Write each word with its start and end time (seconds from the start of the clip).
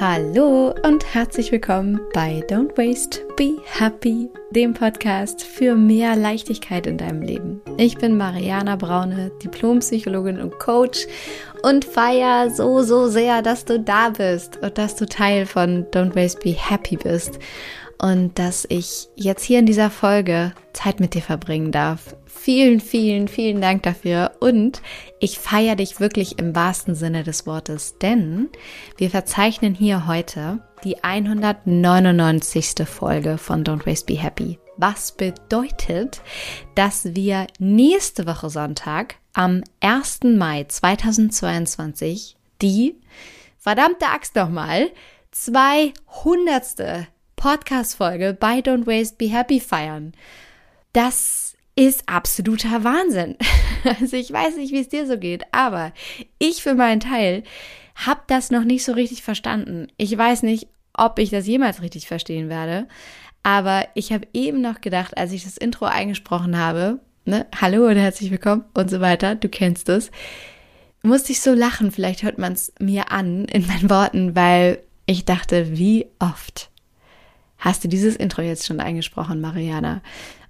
Hallo 0.00 0.74
und 0.82 1.14
herzlich 1.14 1.52
willkommen 1.52 2.00
bei 2.12 2.42
Don't 2.48 2.76
Waste, 2.76 3.20
Be 3.36 3.58
Happy, 3.64 4.28
dem 4.50 4.74
Podcast 4.74 5.44
für 5.44 5.76
mehr 5.76 6.16
Leichtigkeit 6.16 6.88
in 6.88 6.98
deinem 6.98 7.22
Leben. 7.22 7.62
Ich 7.76 7.96
bin 7.96 8.16
Mariana 8.16 8.74
Braune, 8.74 9.30
Diplompsychologin 9.44 10.40
und 10.40 10.58
Coach 10.58 11.06
und 11.62 11.84
feier 11.84 12.50
so, 12.50 12.82
so 12.82 13.06
sehr, 13.06 13.40
dass 13.40 13.66
du 13.66 13.78
da 13.78 14.08
bist 14.08 14.56
und 14.56 14.76
dass 14.78 14.96
du 14.96 15.06
Teil 15.06 15.46
von 15.46 15.86
Don't 15.92 16.16
Waste, 16.16 16.40
Be 16.40 16.50
Happy 16.50 16.96
bist 16.96 17.38
und 17.98 18.38
dass 18.38 18.66
ich 18.68 19.08
jetzt 19.16 19.44
hier 19.44 19.58
in 19.58 19.66
dieser 19.66 19.90
Folge 19.90 20.52
Zeit 20.72 21.00
mit 21.00 21.14
dir 21.14 21.22
verbringen 21.22 21.72
darf. 21.72 22.16
Vielen, 22.26 22.80
vielen, 22.80 23.28
vielen 23.28 23.60
Dank 23.60 23.82
dafür 23.84 24.32
und 24.40 24.82
ich 25.20 25.38
feiere 25.38 25.76
dich 25.76 26.00
wirklich 26.00 26.38
im 26.38 26.54
wahrsten 26.54 26.94
Sinne 26.94 27.22
des 27.22 27.46
Wortes, 27.46 27.96
denn 27.98 28.50
wir 28.98 29.08
verzeichnen 29.08 29.74
hier 29.74 30.06
heute 30.06 30.60
die 30.84 31.02
199. 31.02 32.86
Folge 32.86 33.38
von 33.38 33.64
Don't 33.64 33.86
Waste 33.86 34.06
Be 34.06 34.20
Happy. 34.20 34.58
Was 34.76 35.12
bedeutet, 35.12 36.20
dass 36.74 37.14
wir 37.14 37.46
nächste 37.58 38.26
Woche 38.26 38.50
Sonntag 38.50 39.14
am 39.32 39.62
1. 39.80 40.20
Mai 40.36 40.64
2022 40.64 42.36
die, 42.60 42.96
verdammte 43.58 44.06
Axt 44.06 44.36
nochmal, 44.36 44.90
200. 45.30 47.08
Podcast-Folge 47.36 48.36
bei 48.38 48.60
Don't 48.60 48.86
Waste 48.86 49.16
Be 49.16 49.26
Happy 49.26 49.60
feiern. 49.60 50.12
Das 50.92 51.54
ist 51.76 52.08
absoluter 52.08 52.84
Wahnsinn. 52.84 53.36
Also 54.00 54.16
ich 54.16 54.32
weiß 54.32 54.56
nicht, 54.56 54.72
wie 54.72 54.80
es 54.80 54.88
dir 54.88 55.06
so 55.06 55.18
geht, 55.18 55.42
aber 55.52 55.92
ich 56.38 56.62
für 56.62 56.74
meinen 56.74 57.00
Teil 57.00 57.42
habe 57.96 58.22
das 58.28 58.50
noch 58.50 58.64
nicht 58.64 58.82
so 58.82 58.92
richtig 58.92 59.22
verstanden. 59.22 59.88
Ich 59.98 60.16
weiß 60.16 60.42
nicht, 60.42 60.68
ob 60.94 61.18
ich 61.18 61.28
das 61.28 61.46
jemals 61.46 61.82
richtig 61.82 62.06
verstehen 62.06 62.48
werde, 62.48 62.88
aber 63.42 63.86
ich 63.92 64.10
habe 64.10 64.26
eben 64.32 64.62
noch 64.62 64.80
gedacht, 64.80 65.18
als 65.18 65.32
ich 65.32 65.44
das 65.44 65.58
Intro 65.58 65.84
eingesprochen 65.84 66.56
habe, 66.56 66.98
ne, 67.26 67.46
hallo 67.60 67.86
und 67.86 67.96
herzlich 67.96 68.30
willkommen 68.30 68.64
und 68.72 68.88
so 68.88 69.02
weiter, 69.02 69.34
du 69.34 69.50
kennst 69.50 69.90
es, 69.90 70.10
musste 71.02 71.32
ich 71.32 71.42
so 71.42 71.52
lachen, 71.52 71.90
vielleicht 71.90 72.22
hört 72.22 72.38
man 72.38 72.54
es 72.54 72.72
mir 72.80 73.12
an 73.12 73.44
in 73.44 73.66
meinen 73.66 73.90
Worten, 73.90 74.34
weil 74.34 74.78
ich 75.04 75.26
dachte, 75.26 75.76
wie 75.76 76.06
oft 76.18 76.70
Hast 77.58 77.84
du 77.84 77.88
dieses 77.88 78.16
Intro 78.16 78.42
jetzt 78.42 78.66
schon 78.66 78.80
eingesprochen, 78.80 79.40
Mariana? 79.40 80.02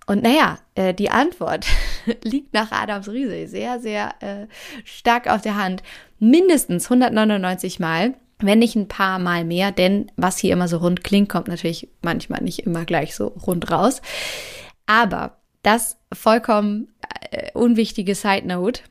Und 0.06 0.22
naja, 0.22 0.58
äh, 0.74 0.92
die 0.92 1.10
Antwort 1.10 1.66
liegt 2.22 2.52
nach 2.52 2.72
Adams 2.72 3.08
Riese 3.08 3.46
sehr, 3.48 3.80
sehr 3.80 4.14
äh, 4.20 4.46
stark 4.84 5.28
auf 5.28 5.42
der 5.42 5.56
Hand. 5.56 5.82
Mindestens 6.18 6.86
199 6.86 7.80
Mal, 7.80 8.14
wenn 8.38 8.58
nicht 8.58 8.76
ein 8.76 8.88
paar 8.88 9.18
Mal 9.18 9.44
mehr, 9.44 9.72
denn 9.72 10.10
was 10.16 10.38
hier 10.38 10.52
immer 10.52 10.68
so 10.68 10.78
rund 10.78 11.04
klingt, 11.04 11.28
kommt 11.28 11.48
natürlich 11.48 11.88
manchmal 12.02 12.42
nicht 12.42 12.60
immer 12.60 12.84
gleich 12.84 13.14
so 13.14 13.28
rund 13.28 13.70
raus. 13.70 14.02
Aber 14.86 15.38
das 15.62 15.96
vollkommen 16.12 16.88
äh, 17.30 17.50
unwichtige 17.54 18.14
Side 18.14 18.46
Note. 18.46 18.82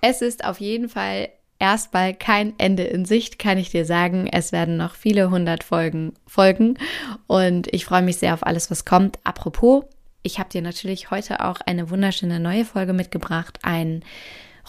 Es 0.00 0.22
ist 0.22 0.44
auf 0.44 0.60
jeden 0.60 0.88
Fall 0.88 1.28
erstmal 1.60 2.14
kein 2.14 2.54
Ende 2.58 2.82
in 2.82 3.04
Sicht, 3.04 3.38
kann 3.38 3.58
ich 3.58 3.70
dir 3.70 3.84
sagen. 3.84 4.26
Es 4.26 4.50
werden 4.50 4.76
noch 4.76 4.96
viele 4.96 5.30
hundert 5.30 5.62
Folgen 5.62 6.14
folgen 6.26 6.78
und 7.28 7.72
ich 7.72 7.84
freue 7.84 8.02
mich 8.02 8.16
sehr 8.16 8.34
auf 8.34 8.44
alles, 8.44 8.70
was 8.70 8.84
kommt. 8.84 9.20
Apropos, 9.22 9.84
ich 10.22 10.38
habe 10.38 10.48
dir 10.48 10.62
natürlich 10.62 11.10
heute 11.10 11.44
auch 11.44 11.60
eine 11.64 11.90
wunderschöne 11.90 12.40
neue 12.40 12.64
Folge 12.64 12.92
mitgebracht. 12.92 13.58
Ein 13.62 14.02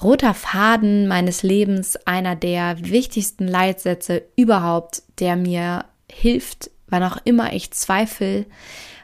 roter 0.02 0.34
Faden 0.34 1.08
meines 1.08 1.44
Lebens, 1.44 1.98
einer 2.06 2.36
der 2.36 2.76
wichtigsten 2.80 3.48
Leitsätze 3.48 4.24
überhaupt, 4.36 5.04
der 5.20 5.36
mir 5.36 5.86
hilft, 6.12 6.70
wann 6.88 7.04
auch 7.04 7.18
immer 7.24 7.54
ich 7.54 7.72
zweifle, 7.72 8.46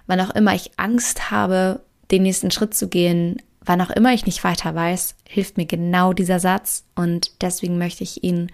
wann 0.07 0.21
auch 0.21 0.35
immer 0.35 0.53
ich 0.53 0.71
Angst 0.77 1.31
habe, 1.31 1.81
den 2.11 2.23
nächsten 2.23 2.51
Schritt 2.51 2.73
zu 2.73 2.87
gehen, 2.87 3.41
Wann 3.67 3.81
auch 3.81 3.89
immer 3.89 4.13
ich 4.13 4.25
nicht 4.25 4.45
weiter 4.45 4.73
weiß, 4.73 5.15
hilft 5.27 5.57
mir 5.57 5.65
genau 5.65 6.13
dieser 6.13 6.39
Satz 6.39 6.85
und 6.95 7.41
deswegen 7.41 7.77
möchte 7.77 8.01
ich 8.01 8.23
ihn 8.23 8.49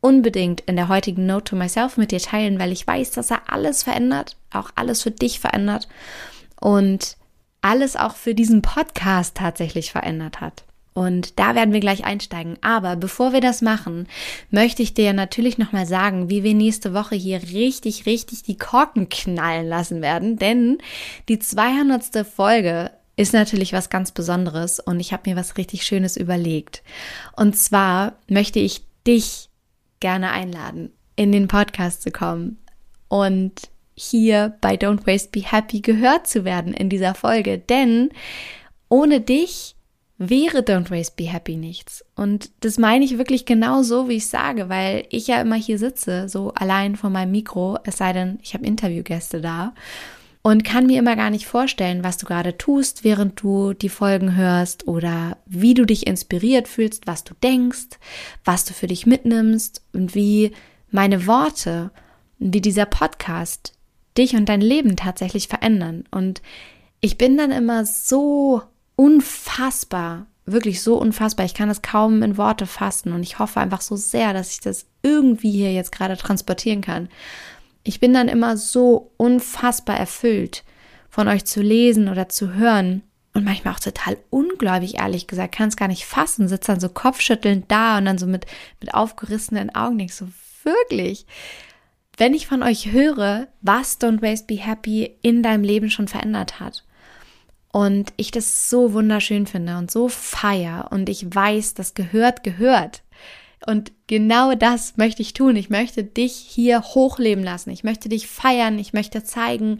unbedingt 0.00 0.60
in 0.62 0.74
der 0.74 0.88
heutigen 0.88 1.24
Note 1.24 1.44
to 1.44 1.56
Myself 1.56 1.96
mit 1.96 2.10
dir 2.10 2.18
teilen, 2.18 2.58
weil 2.58 2.72
ich 2.72 2.84
weiß, 2.84 3.12
dass 3.12 3.30
er 3.30 3.42
alles 3.46 3.84
verändert, 3.84 4.36
auch 4.52 4.70
alles 4.74 5.04
für 5.04 5.12
dich 5.12 5.38
verändert 5.38 5.86
und 6.60 7.16
alles 7.62 7.94
auch 7.94 8.16
für 8.16 8.34
diesen 8.34 8.60
Podcast 8.60 9.36
tatsächlich 9.36 9.92
verändert 9.92 10.40
hat. 10.40 10.64
Und 10.94 11.38
da 11.38 11.54
werden 11.54 11.72
wir 11.72 11.80
gleich 11.80 12.04
einsteigen. 12.04 12.56
Aber 12.62 12.96
bevor 12.96 13.32
wir 13.32 13.42
das 13.42 13.62
machen, 13.62 14.08
möchte 14.50 14.82
ich 14.82 14.94
dir 14.94 15.12
natürlich 15.12 15.58
nochmal 15.58 15.86
sagen, 15.86 16.30
wie 16.30 16.42
wir 16.42 16.54
nächste 16.54 16.92
Woche 16.94 17.14
hier 17.14 17.40
richtig, 17.52 18.06
richtig 18.06 18.42
die 18.44 18.56
Korken 18.56 19.08
knallen 19.10 19.68
lassen 19.68 20.00
werden. 20.02 20.38
Denn 20.38 20.78
die 21.28 21.38
200. 21.38 22.26
Folge 22.26 22.90
ist 23.16 23.32
natürlich 23.32 23.72
was 23.72 23.90
ganz 23.90 24.12
Besonderes 24.12 24.78
und 24.78 25.00
ich 25.00 25.12
habe 25.12 25.28
mir 25.30 25.36
was 25.36 25.56
richtig 25.56 25.84
Schönes 25.84 26.16
überlegt. 26.16 26.82
Und 27.34 27.56
zwar 27.56 28.18
möchte 28.28 28.58
ich 28.58 28.84
dich 29.06 29.48
gerne 30.00 30.30
einladen, 30.30 30.92
in 31.16 31.32
den 31.32 31.48
Podcast 31.48 32.02
zu 32.02 32.10
kommen 32.10 32.58
und 33.08 33.70
hier 33.94 34.54
bei 34.60 34.74
Don't 34.74 35.06
Waste 35.06 35.30
Be 35.32 35.40
Happy 35.40 35.80
gehört 35.80 36.26
zu 36.26 36.44
werden 36.44 36.74
in 36.74 36.90
dieser 36.90 37.14
Folge. 37.14 37.58
Denn 37.58 38.10
ohne 38.90 39.22
dich 39.22 39.74
wäre 40.18 40.58
Don't 40.58 40.90
Waste 40.90 41.14
Be 41.16 41.24
Happy 41.24 41.56
nichts. 41.56 42.04
Und 42.14 42.50
das 42.60 42.76
meine 42.76 43.06
ich 43.06 43.16
wirklich 43.16 43.46
genau 43.46 43.82
so, 43.82 44.10
wie 44.10 44.16
ich 44.16 44.26
sage, 44.26 44.68
weil 44.68 45.06
ich 45.08 45.26
ja 45.28 45.40
immer 45.40 45.56
hier 45.56 45.78
sitze, 45.78 46.28
so 46.28 46.52
allein 46.54 46.96
vor 46.96 47.08
meinem 47.08 47.32
Mikro, 47.32 47.78
es 47.84 47.96
sei 47.96 48.12
denn, 48.12 48.38
ich 48.42 48.52
habe 48.52 48.66
Interviewgäste 48.66 49.40
da 49.40 49.72
und 50.46 50.62
kann 50.62 50.86
mir 50.86 51.00
immer 51.00 51.16
gar 51.16 51.30
nicht 51.30 51.44
vorstellen, 51.44 52.04
was 52.04 52.18
du 52.18 52.26
gerade 52.26 52.56
tust, 52.56 53.02
während 53.02 53.42
du 53.42 53.72
die 53.72 53.88
Folgen 53.88 54.36
hörst 54.36 54.86
oder 54.86 55.38
wie 55.44 55.74
du 55.74 55.84
dich 55.84 56.06
inspiriert 56.06 56.68
fühlst, 56.68 57.08
was 57.08 57.24
du 57.24 57.34
denkst, 57.42 57.98
was 58.44 58.64
du 58.64 58.72
für 58.72 58.86
dich 58.86 59.06
mitnimmst 59.06 59.82
und 59.92 60.14
wie 60.14 60.52
meine 60.92 61.26
Worte, 61.26 61.90
wie 62.38 62.60
dieser 62.60 62.86
Podcast 62.86 63.72
dich 64.16 64.36
und 64.36 64.48
dein 64.48 64.60
Leben 64.60 64.94
tatsächlich 64.94 65.48
verändern. 65.48 66.04
Und 66.12 66.42
ich 67.00 67.18
bin 67.18 67.36
dann 67.36 67.50
immer 67.50 67.84
so 67.84 68.62
unfassbar, 68.94 70.26
wirklich 70.44 70.80
so 70.80 70.96
unfassbar. 70.96 71.44
Ich 71.44 71.54
kann 71.54 71.68
das 71.68 71.82
kaum 71.82 72.22
in 72.22 72.36
Worte 72.36 72.66
fassen 72.66 73.12
und 73.12 73.24
ich 73.24 73.40
hoffe 73.40 73.58
einfach 73.58 73.80
so 73.80 73.96
sehr, 73.96 74.32
dass 74.32 74.52
ich 74.52 74.60
das 74.60 74.86
irgendwie 75.02 75.50
hier 75.50 75.72
jetzt 75.72 75.90
gerade 75.90 76.16
transportieren 76.16 76.82
kann. 76.82 77.08
Ich 77.86 78.00
bin 78.00 78.12
dann 78.12 78.26
immer 78.26 78.56
so 78.56 79.12
unfassbar 79.16 79.96
erfüllt, 79.96 80.64
von 81.08 81.28
euch 81.28 81.44
zu 81.44 81.62
lesen 81.62 82.08
oder 82.08 82.28
zu 82.28 82.54
hören. 82.54 83.02
Und 83.32 83.44
manchmal 83.44 83.74
auch 83.74 83.80
total 83.80 84.16
ungläubig, 84.30 84.98
ehrlich 84.98 85.28
gesagt, 85.28 85.54
kann 85.54 85.68
es 85.68 85.76
gar 85.76 85.86
nicht 85.86 86.04
fassen, 86.04 86.48
sitzt 86.48 86.68
dann 86.68 86.80
so 86.80 86.88
kopfschüttelnd 86.88 87.70
da 87.70 87.98
und 87.98 88.06
dann 88.06 88.18
so 88.18 88.26
mit, 88.26 88.46
mit 88.80 88.92
aufgerissenen 88.92 89.72
Augen, 89.74 89.98
denkst 89.98 90.14
so, 90.14 90.26
wirklich? 90.64 91.26
Wenn 92.16 92.34
ich 92.34 92.48
von 92.48 92.62
euch 92.64 92.90
höre, 92.90 93.46
was 93.60 94.00
Don't 94.00 94.20
Waste 94.20 94.46
Be 94.46 94.56
Happy 94.56 95.18
in 95.22 95.44
deinem 95.44 95.62
Leben 95.62 95.90
schon 95.90 96.08
verändert 96.08 96.58
hat. 96.58 96.82
Und 97.70 98.12
ich 98.16 98.30
das 98.32 98.68
so 98.68 98.94
wunderschön 98.94 99.46
finde 99.46 99.76
und 99.76 99.90
so 99.90 100.08
feier 100.08 100.88
und 100.90 101.08
ich 101.08 101.26
weiß, 101.32 101.74
das 101.74 101.94
gehört, 101.94 102.42
gehört. 102.42 103.02
Und 103.64 103.92
genau 104.06 104.54
das 104.54 104.96
möchte 104.96 105.22
ich 105.22 105.32
tun. 105.32 105.56
Ich 105.56 105.70
möchte 105.70 106.04
dich 106.04 106.34
hier 106.34 106.82
hochleben 106.82 107.42
lassen. 107.42 107.70
Ich 107.70 107.84
möchte 107.84 108.08
dich 108.08 108.26
feiern. 108.26 108.78
Ich 108.78 108.92
möchte 108.92 109.24
zeigen, 109.24 109.78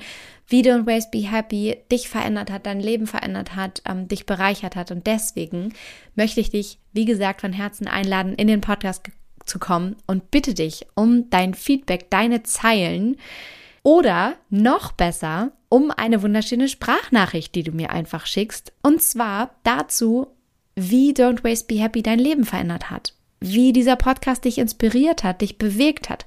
wie 0.49 0.63
Don't 0.63 0.87
Waste 0.87 1.11
Be 1.11 1.31
Happy 1.31 1.77
dich 1.91 2.09
verändert 2.09 2.51
hat, 2.51 2.67
dein 2.67 2.81
Leben 2.81 3.07
verändert 3.07 3.55
hat, 3.55 3.83
ähm, 3.87 4.09
dich 4.09 4.25
bereichert 4.25 4.77
hat. 4.77 4.91
Und 4.91 5.07
deswegen 5.07 5.75
möchte 6.15 6.41
ich 6.41 6.51
dich, 6.51 6.79
wie 6.93 7.05
gesagt, 7.05 7.43
von 7.43 7.53
Herzen 7.53 7.87
einladen, 7.87 8.35
in 8.35 8.47
den 8.47 8.61
Podcast 8.61 9.11
zu 9.45 9.59
kommen 9.59 9.97
und 10.07 10.31
bitte 10.31 10.55
dich 10.55 10.87
um 10.95 11.29
dein 11.31 11.55
Feedback, 11.55 12.11
deine 12.11 12.43
Zeilen 12.43 13.17
oder 13.83 14.35
noch 14.51 14.93
besser 14.93 15.53
um 15.69 15.91
eine 15.91 16.23
wunderschöne 16.23 16.69
Sprachnachricht, 16.69 17.55
die 17.55 17.63
du 17.63 17.73
mir 17.73 17.91
einfach 17.91 18.27
schickst. 18.27 18.73
Und 18.83 19.03
zwar 19.03 19.51
dazu, 19.65 20.29
wie 20.75 21.13
Don't 21.13 21.45
Waste 21.45 21.67
Be 21.67 21.81
Happy 21.81 22.03
dein 22.03 22.19
Leben 22.19 22.45
verändert 22.45 22.91
hat 22.91 23.16
wie 23.41 23.73
dieser 23.73 23.97
Podcast 23.97 24.45
dich 24.45 24.59
inspiriert 24.59 25.25
hat, 25.25 25.41
dich 25.41 25.59
bewegt 25.59 26.09
hat. 26.09 26.27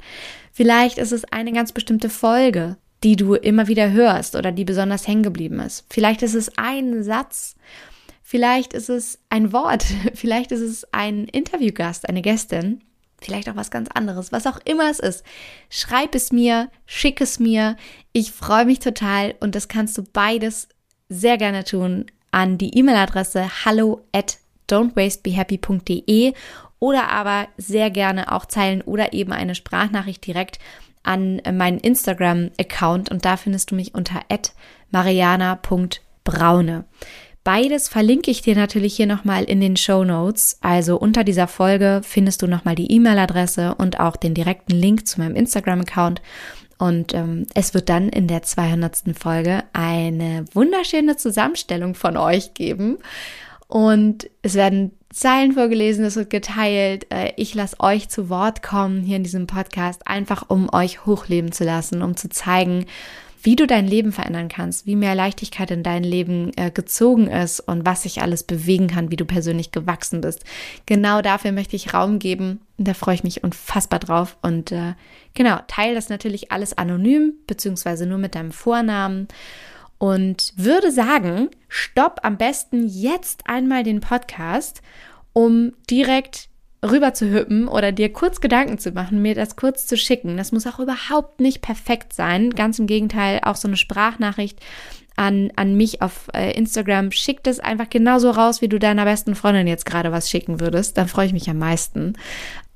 Vielleicht 0.52 0.98
ist 0.98 1.12
es 1.12 1.26
eine 1.26 1.52
ganz 1.52 1.72
bestimmte 1.72 2.10
Folge, 2.10 2.78
die 3.04 3.16
du 3.16 3.36
immer 3.36 3.68
wieder 3.68 3.92
hörst 3.92 4.36
oder 4.36 4.52
die 4.52 4.66
besonders 4.66 5.08
hängen 5.08 5.24
geblieben 5.24 5.60
ist. 5.60 5.86
Vielleicht 5.90 6.22
ist 6.22 6.36
es 6.36 6.58
ein 6.58 7.04
Satz, 7.04 7.56
vielleicht 8.22 8.74
ist 8.74 8.90
es 8.90 9.20
ein 9.30 9.54
Wort, 9.54 9.86
vielleicht 10.14 10.52
ist 10.52 10.62
es 10.62 10.86
ein 10.92 11.26
Interviewgast, 11.26 12.08
eine 12.10 12.22
Gästin, 12.22 12.82
vielleicht 13.22 13.50
auch 13.50 13.56
was 13.56 13.72
ganz 13.72 13.90
anderes, 13.94 14.32
was 14.32 14.48
auch 14.48 14.60
immer 14.66 14.90
es 14.90 15.00
ist. 15.00 15.24
Schreib 15.70 16.16
es 16.16 16.32
mir, 16.32 16.70
schick 16.86 17.22
es 17.22 17.40
mir. 17.40 17.76
Ich 18.14 18.32
freue 18.32 18.66
mich 18.66 18.80
total 18.80 19.36
und 19.40 19.56
das 19.56 19.68
kannst 19.68 19.98
du 19.98 20.04
beides 20.04 20.68
sehr 21.10 21.38
gerne 21.38 21.64
tun 21.64 22.06
an 22.32 22.58
die 22.58 22.78
E-Mail-Adresse 22.78 23.66
hallo 23.66 24.06
at 24.12 24.38
don'twastebehappy.de 24.70 26.34
oder 26.80 27.10
aber 27.10 27.48
sehr 27.58 27.90
gerne 27.92 28.32
auch 28.32 28.46
Zeilen 28.46 28.82
oder 28.82 29.14
eben 29.14 29.32
eine 29.34 29.56
Sprachnachricht 29.56 30.26
direkt 30.26 30.60
an 31.04 31.42
meinen 31.52 31.80
Instagram-Account 31.80 33.10
und 33.10 33.26
da 33.26 33.38
findest 33.38 33.72
du 33.72 33.76
mich 33.76 33.96
unter 33.96 34.22
mariana.braune. 34.92 36.86
Beides 37.44 37.88
verlinke 37.88 38.30
ich 38.30 38.42
dir 38.42 38.56
natürlich 38.56 38.96
hier 38.96 39.08
nochmal 39.08 39.46
in 39.46 39.62
den 39.62 39.78
Show 39.78 40.04
Notes. 40.04 40.60
Also 40.62 40.98
unter 40.98 41.24
dieser 41.24 41.48
Folge 41.48 42.02
findest 42.04 42.42
du 42.42 42.48
nochmal 42.48 42.76
die 42.76 42.92
E-Mail-Adresse 42.92 43.76
und 43.76 44.00
auch 44.00 44.18
den 44.18 44.34
direkten 44.34 44.74
Link 44.74 45.08
zu 45.08 45.20
meinem 45.20 45.36
Instagram-Account. 45.36 46.22
Und 46.78 47.14
ähm, 47.14 47.48
es 47.56 47.74
wird 47.74 47.90
dann 47.90 48.10
in 48.10 48.28
der 48.28 48.44
200. 48.44 49.18
Folge 49.18 49.64
eine 49.74 50.46
wunderschöne 50.54 51.18
Zusammenstellung 51.18 51.96
von 51.96 52.18
euch 52.18 52.54
geben. 52.54 52.98
Und 53.68 54.30
es 54.42 54.56
werden 54.56 54.92
Zeilen 55.12 55.54
vorgelesen, 55.54 56.06
es 56.06 56.16
wird 56.16 56.30
geteilt. 56.30 57.08
Äh, 57.12 57.34
ich 57.36 57.56
lasse 57.56 57.80
euch 57.80 58.10
zu 58.10 58.30
Wort 58.30 58.62
kommen 58.62 59.02
hier 59.02 59.18
in 59.18 59.24
diesem 59.24 59.48
Podcast, 59.48 60.08
einfach 60.08 60.46
um 60.50 60.72
euch 60.72 61.06
hochleben 61.06 61.52
zu 61.52 61.64
lassen, 61.64 62.04
um 62.04 62.16
zu 62.16 62.30
zeigen, 62.30 62.86
wie 63.42 63.56
du 63.56 63.66
dein 63.66 63.88
Leben 63.88 64.12
verändern 64.12 64.50
kannst, 64.50 64.86
wie 64.86 64.96
mehr 64.96 65.16
Leichtigkeit 65.16 65.72
in 65.72 65.82
dein 65.82 66.04
Leben 66.04 66.52
äh, 66.58 66.72
gezogen 66.72 67.28
ist 67.28 67.62
und 67.62 67.86
was 67.86 68.04
sich 68.04 68.22
alles 68.22 68.44
bewegen 68.44 68.88
kann, 68.88 69.12
wie 69.12 69.16
du 69.16 69.26
persönlich 69.26 69.72
gewachsen 69.72 70.22
bist. 70.22 70.44
Genau 70.86 71.22
dafür 71.22 71.54
möchte 71.54 71.76
ich 71.76 71.94
Raum 71.94 72.20
geben. 72.20 72.60
Da 72.78 72.94
freue 72.94 73.16
ich 73.16 73.24
mich 73.24 73.44
unfassbar 73.44 74.00
drauf. 74.00 74.38
Und 74.42 74.72
äh, 74.72 74.94
genau, 75.34 75.58
teile 75.68 75.96
das 75.96 76.10
natürlich 76.10 76.52
alles 76.52 76.78
anonym, 76.78 77.34
beziehungsweise 77.48 78.06
nur 78.06 78.18
mit 78.18 78.36
deinem 78.36 78.52
Vornamen. 78.52 79.28
Und 80.00 80.54
würde 80.56 80.92
sagen, 80.92 81.50
stopp 81.68 82.22
am 82.24 82.38
besten 82.38 82.88
jetzt 82.88 83.44
einmal 83.48 83.84
den 83.84 84.00
Podcast, 84.00 84.82
um 85.34 85.74
direkt 85.90 86.50
rüber 86.84 87.14
zu 87.14 87.30
hüppen 87.30 87.68
oder 87.68 87.92
dir 87.92 88.12
kurz 88.12 88.40
Gedanken 88.40 88.78
zu 88.78 88.92
machen, 88.92 89.22
mir 89.22 89.36
das 89.36 89.56
kurz 89.56 89.86
zu 89.86 89.98
schicken. 89.98 90.38
Das 90.38 90.52
muss 90.52 90.66
auch 90.66 90.80
überhaupt 90.80 91.42
nicht 91.42 91.62
perfekt 91.62 92.14
sein. 92.14 92.52
Ganz 92.52 92.80
im 92.80 92.88
Gegenteil, 92.88 93.42
auch 93.44 93.58
so 93.58 93.68
eine 93.68 93.78
Sprachnachricht 93.78 94.60
an, 95.18 95.52
an 95.58 95.76
mich 95.76 96.02
auf 96.02 96.30
äh, 96.34 96.54
Instagram. 96.54 97.12
Schick 97.12 97.44
das 97.44 97.60
einfach 97.60 97.90
genauso 97.90 98.32
raus, 98.32 98.62
wie 98.62 98.70
du 98.70 98.80
deiner 98.80 99.04
besten 99.04 99.36
Freundin 99.36 99.68
jetzt 99.68 99.86
gerade 99.86 100.14
was 100.14 100.30
schicken 100.30 100.62
würdest. 100.62 100.98
Dann 100.98 101.10
freue 101.10 101.26
ich 101.26 101.34
mich 101.34 101.50
am 101.50 101.58
meisten. 101.58 102.14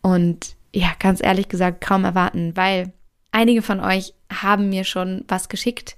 Und 0.02 0.58
ja, 0.74 0.92
ganz 1.00 1.24
ehrlich 1.24 1.48
gesagt, 1.48 1.80
kaum 1.80 2.04
erwarten, 2.04 2.58
weil 2.58 2.92
einige 3.31 3.62
von 3.62 3.80
euch 3.80 4.14
haben 4.30 4.68
mir 4.68 4.84
schon 4.84 5.24
was 5.30 5.48
geschickt 5.48 5.96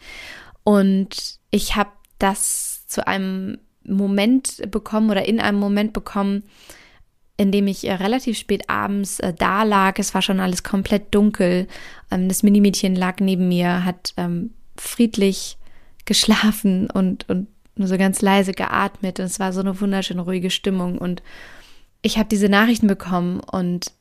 und 0.65 1.39
ich 1.51 1.75
habe 1.75 1.91
das 2.17 2.87
zu 2.87 3.07
einem 3.07 3.59
Moment 3.83 4.69
bekommen 4.71 5.11
oder 5.11 5.25
in 5.25 5.39
einem 5.39 5.59
Moment 5.59 5.93
bekommen, 5.93 6.43
in 7.37 7.51
dem 7.51 7.67
ich 7.67 7.87
äh, 7.87 7.93
relativ 7.93 8.37
spät 8.37 8.67
abends 8.67 9.19
äh, 9.19 9.31
da 9.31 9.61
lag. 9.61 9.99
Es 9.99 10.15
war 10.15 10.23
schon 10.23 10.39
alles 10.39 10.63
komplett 10.63 11.13
dunkel. 11.13 11.67
Ähm, 12.09 12.27
das 12.27 12.41
Minimädchen 12.41 12.95
lag 12.95 13.19
neben 13.19 13.47
mir, 13.47 13.85
hat 13.85 14.13
ähm, 14.17 14.55
friedlich 14.75 15.57
geschlafen 16.05 16.89
und, 16.89 17.29
und 17.29 17.47
nur 17.75 17.87
so 17.87 17.97
ganz 17.97 18.23
leise 18.23 18.53
geatmet. 18.53 19.19
Und 19.19 19.25
es 19.25 19.39
war 19.39 19.53
so 19.53 19.59
eine 19.59 19.79
wunderschöne, 19.79 20.21
ruhige 20.21 20.49
Stimmung. 20.49 20.97
Und 20.97 21.21
ich 22.01 22.17
habe 22.17 22.29
diese 22.29 22.49
Nachrichten 22.49 22.87
bekommen 22.87 23.39
und 23.39 23.91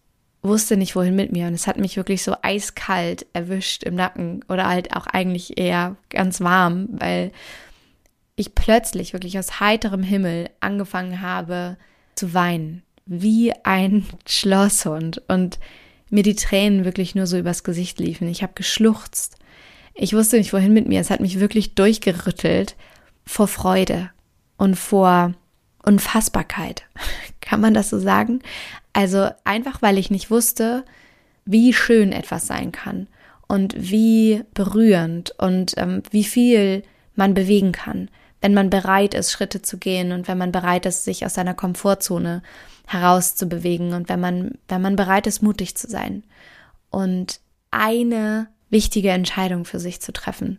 wusste 0.45 0.77
nicht, 0.77 0.95
wohin 0.95 1.17
mit 1.17 1.33
mir. 1.33 1.47
Und 1.47 1.55
es 1.55 1.67
hat 1.67 1.79
mich 1.79 1.97
wirklich 1.97 2.23
so 2.23 2.37
eiskalt 2.43 3.27
erwischt 3.33 3.83
im 3.83 3.95
Nacken 3.95 4.45
oder 4.49 4.69
halt 4.69 4.95
auch 4.95 5.07
eigentlich 5.07 5.59
eher 5.59 5.97
ganz 6.11 6.41
warm, 6.41 6.89
weil 6.93 7.33
ich 8.37 8.55
plötzlich 8.55 9.13
wirklich 9.13 9.39
aus 9.39 9.61
heiterem 9.61 10.03
Himmel 10.03 10.51
angefangen 10.61 11.21
habe 11.21 11.77
zu 12.15 12.35
weinen 12.35 12.83
wie 13.07 13.53
ein 13.65 14.07
Schlosshund 14.27 15.23
und 15.29 15.59
mir 16.11 16.23
die 16.23 16.37
Tränen 16.37 16.85
wirklich 16.85 17.15
nur 17.15 17.27
so 17.27 17.37
übers 17.37 17.65
Gesicht 17.65 17.99
liefen. 17.99 18.29
Ich 18.29 18.43
habe 18.43 18.55
geschluchzt. 18.55 19.37
Ich 19.95 20.15
wusste 20.15 20.39
nicht, 20.39 20.53
wohin 20.53 20.73
mit 20.73 20.89
mir. 20.89 21.01
Es 21.01 21.11
hat 21.11 21.21
mich 21.21 21.41
wirklich 21.41 21.75
durchgerüttelt 21.75 22.77
vor 23.27 23.49
Freude 23.49 24.11
und 24.57 24.77
vor 24.77 25.35
Unfassbarkeit. 25.85 26.85
Kann 27.41 27.61
man 27.61 27.75
das 27.75 27.91
so 27.91 27.99
sagen? 27.99 28.41
Also 28.93 29.29
einfach, 29.45 29.83
weil 29.83 29.99
ich 29.99 30.11
nicht 30.11 30.31
wusste, 30.31 30.85
wie 31.45 31.73
schön 31.73 32.13
etwas 32.13 32.47
sein 32.47 32.73
kann 32.73 33.07
und 33.49 33.75
wie 33.77 34.43
berührend 34.55 35.33
und 35.39 35.75
ähm, 35.77 36.03
wie 36.11 36.25
viel 36.25 36.83
man 37.15 37.35
bewegen 37.35 37.73
kann, 37.73 38.09
wenn 38.41 38.55
man 38.55 38.71
bereit 38.71 39.15
ist, 39.15 39.31
Schritte 39.31 39.63
zu 39.63 39.79
gehen 39.79 40.13
und 40.13 40.27
wenn 40.27 40.39
man 40.39 40.53
bereit 40.53 40.87
ist, 40.87 41.05
sich 41.05 41.25
aus 41.27 41.35
seiner 41.35 41.55
Komfortzone 41.55 42.43
herauszubewegen 42.87 43.93
und 43.93 44.09
wenn 44.09 44.21
man, 44.21 44.53
wenn 44.69 44.83
man 44.83 44.97
bereit 44.97 45.27
ist, 45.27 45.43
mutig 45.43 45.77
zu 45.77 45.89
sein 45.89 46.25
und 46.91 47.41
eine 47.71 48.49
wichtige 48.71 49.11
Entscheidung 49.11 49.65
für 49.65 49.79
sich 49.79 50.01
zu 50.01 50.13
treffen, 50.13 50.59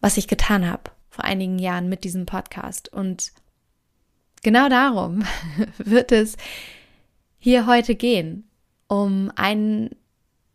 was 0.00 0.16
ich 0.16 0.28
getan 0.28 0.70
habe 0.70 0.90
vor 1.10 1.24
einigen 1.24 1.58
Jahren 1.58 1.88
mit 1.88 2.04
diesem 2.04 2.26
Podcast. 2.26 2.92
Und 2.92 3.32
genau 4.46 4.68
darum 4.68 5.24
wird 5.78 6.12
es 6.12 6.36
hier 7.36 7.66
heute 7.66 7.96
gehen, 7.96 8.48
um 8.86 9.32
einen 9.34 9.90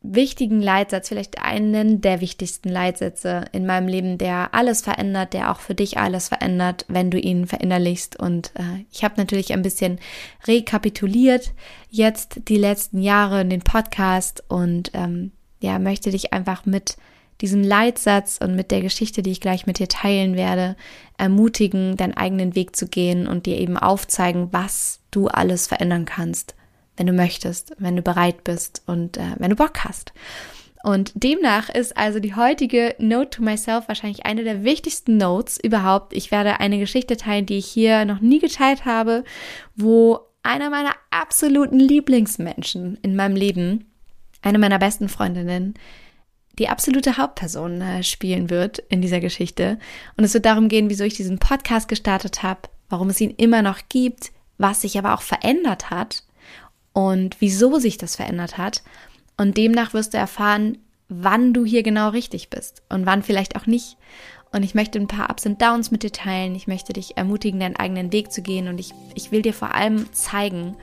wichtigen 0.02 0.62
Leitsatz, 0.62 1.10
vielleicht 1.10 1.42
einen 1.42 2.00
der 2.00 2.22
wichtigsten 2.22 2.70
Leitsätze 2.70 3.44
in 3.52 3.66
meinem 3.66 3.90
Leben, 3.90 4.18
der 4.18 4.54
alles 4.54 4.82
verändert, 4.82 5.34
der 5.34 5.52
auch 5.52 5.60
für 5.60 5.76
dich 5.76 5.98
alles 5.98 6.30
verändert, 6.30 6.86
wenn 6.88 7.12
du 7.12 7.20
ihn 7.20 7.48
verinnerlichst. 7.48 8.18
Und 8.18 8.54
äh, 8.56 8.86
ich 8.94 9.04
habe 9.04 9.16
natürlich 9.18 9.52
ein 9.52 9.62
bisschen 9.62 10.00
rekapituliert 10.48 11.52
jetzt 11.90 12.48
die 12.48 12.56
letzten 12.56 13.02
Jahre 13.02 13.42
in 13.42 13.50
den 13.50 13.62
Podcast 13.62 14.42
und 14.48 14.92
ähm, 14.94 15.34
ja, 15.60 15.80
möchte 15.80 16.12
dich 16.12 16.32
einfach 16.32 16.66
mit 16.66 16.96
diesem 17.42 17.64
Leitsatz 17.64 18.40
und 18.42 18.56
mit 18.56 18.72
der 18.72 18.82
Geschichte, 18.82 19.22
die 19.22 19.32
ich 19.32 19.42
gleich 19.42 19.66
mit 19.66 19.80
dir 19.80 19.88
teilen 19.88 20.36
werde, 20.36 20.76
ermutigen, 21.18 21.98
deinen 21.98 22.16
eigenen 22.16 22.56
Weg 22.56 22.76
zu 22.76 22.88
gehen 22.88 23.28
und 23.28 23.46
dir 23.46 23.58
eben 23.58 23.78
aufzeigen, 23.78 24.50
was 24.52 25.00
du 25.12 25.28
alles 25.28 25.68
verändern 25.68 26.06
kannst 26.06 26.56
wenn 27.02 27.08
du 27.08 27.14
möchtest, 27.14 27.74
wenn 27.80 27.96
du 27.96 28.04
bereit 28.04 28.44
bist 28.44 28.84
und 28.86 29.18
äh, 29.18 29.36
wenn 29.38 29.50
du 29.50 29.56
Bock 29.56 29.84
hast. 29.84 30.14
Und 30.84 31.12
demnach 31.16 31.70
ist 31.70 31.98
also 31.98 32.20
die 32.20 32.36
heutige 32.36 32.96
Note 33.00 33.32
to 33.32 33.44
Myself 33.44 33.88
wahrscheinlich 33.88 34.26
eine 34.26 34.44
der 34.44 34.64
wichtigsten 34.64 35.18
Notes 35.18 35.60
überhaupt. 35.62 36.14
Ich 36.14 36.30
werde 36.30 36.60
eine 36.60 36.78
Geschichte 36.78 37.18
teilen, 37.18 37.48
die 37.48 37.58
ich 37.58 37.66
hier 37.66 38.06
noch 38.06 38.20
nie 38.20 38.38
geteilt 38.38 38.86
habe, 38.86 39.24
wo 39.76 40.20
einer 40.44 40.70
meiner 40.70 40.94
absoluten 41.10 41.80
Lieblingsmenschen 41.80 43.00
in 43.02 43.16
meinem 43.16 43.36
Leben, 43.36 43.92
eine 44.42 44.60
meiner 44.60 44.78
besten 44.80 45.08
Freundinnen, 45.08 45.74
die 46.60 46.70
absolute 46.70 47.18
Hauptperson 47.18 47.82
äh, 47.82 48.04
spielen 48.04 48.50
wird 48.50 48.80
in 48.90 49.02
dieser 49.02 49.20
Geschichte. 49.20 49.80
Und 50.18 50.24
es 50.24 50.34
wird 50.34 50.46
darum 50.46 50.68
gehen, 50.68 50.90
wieso 50.90 51.04
ich 51.04 51.14
diesen 51.14 51.40
Podcast 51.40 51.88
gestartet 51.88 52.44
habe, 52.44 52.62
warum 52.90 53.10
es 53.10 53.22
ihn 53.22 53.32
immer 53.32 53.62
noch 53.62 53.80
gibt, 53.90 54.32
was 54.58 54.82
sich 54.82 54.98
aber 54.98 55.14
auch 55.14 55.22
verändert 55.22 55.90
hat 55.90 56.24
und 56.94 57.38
wieso 57.40 57.80
sich 57.80 57.98
das 57.98 58.16
verändert 58.16 58.58
hat. 58.58 58.84
Und 59.38 59.58
demnach 59.58 59.94
wirst 59.94 60.14
du 60.14 60.18
erfahren, 60.18 60.78
wann 61.08 61.54
du 61.54 61.66
hier 61.66 61.84
genau 61.84 62.10
richtig 62.10 62.50
bist 62.50 62.84
und 62.90 63.06
wann 63.06 63.24
vielleicht 63.24 63.56
auch 63.56 63.66
nicht. 63.66 63.98
Und 64.52 64.64
ich 64.64 64.76
möchte 64.76 65.00
ein 65.00 65.08
paar 65.08 65.30
Ups 65.30 65.46
und 65.46 65.62
Downs 65.62 65.92
mit 65.92 66.04
dir 66.04 66.12
teilen. 66.12 66.56
Ich 66.56 66.68
möchte 66.68 66.94
dich 66.94 67.18
ermutigen, 67.18 67.60
deinen 67.60 67.78
eigenen 67.78 68.12
Weg 68.12 68.32
zu 68.32 68.42
gehen. 68.42 68.68
Und 68.68 68.80
ich, 68.80 68.94
ich 69.16 69.32
will 69.32 69.42
dir 69.42 69.54
vor 69.54 69.74
allem 69.74 70.12
zeigen, 70.14 70.76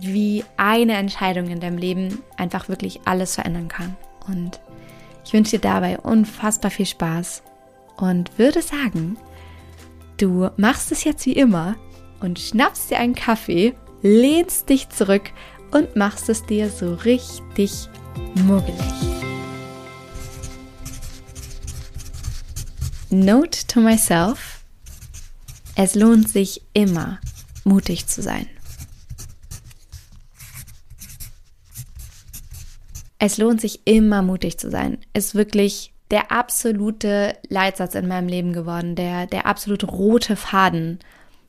wie 0.00 0.44
eine 0.56 0.94
Entscheidung 0.94 1.48
in 1.48 1.60
deinem 1.60 1.76
Leben 1.76 2.22
einfach 2.38 2.68
wirklich 2.68 3.00
alles 3.04 3.34
verändern 3.34 3.68
kann. 3.68 3.96
Und 4.26 4.60
ich 5.30 5.34
wünsche 5.34 5.52
dir 5.52 5.60
dabei 5.60 5.96
unfassbar 5.96 6.72
viel 6.72 6.86
Spaß 6.86 7.44
und 7.98 8.36
würde 8.36 8.62
sagen, 8.62 9.16
du 10.16 10.50
machst 10.56 10.90
es 10.90 11.04
jetzt 11.04 11.24
wie 11.24 11.34
immer 11.34 11.76
und 12.18 12.40
schnappst 12.40 12.90
dir 12.90 12.98
einen 12.98 13.14
Kaffee 13.14 13.76
lehnst 14.02 14.68
dich 14.68 14.88
zurück 14.88 15.30
und 15.70 15.94
machst 15.94 16.28
es 16.28 16.44
dir 16.46 16.68
so 16.68 16.94
richtig 16.94 17.70
muggelig. 18.44 18.74
Note 23.10 23.68
to 23.68 23.78
myself. 23.78 24.64
Es 25.76 25.94
lohnt 25.94 26.28
sich 26.28 26.60
immer, 26.72 27.20
mutig 27.62 28.08
zu 28.08 28.20
sein. 28.20 28.48
Es 33.20 33.38
lohnt 33.38 33.60
sich 33.60 33.86
immer, 33.86 34.22
mutig 34.22 34.58
zu 34.58 34.68
sein. 34.68 34.98
Ist 35.14 35.36
wirklich 35.36 35.92
der 36.10 36.32
absolute 36.32 37.36
Leitsatz 37.48 37.94
in 37.94 38.08
meinem 38.08 38.26
Leben 38.26 38.52
geworden, 38.52 38.96
der, 38.96 39.28
der 39.28 39.46
absolute 39.46 39.86
rote 39.86 40.34
Faden 40.34 40.98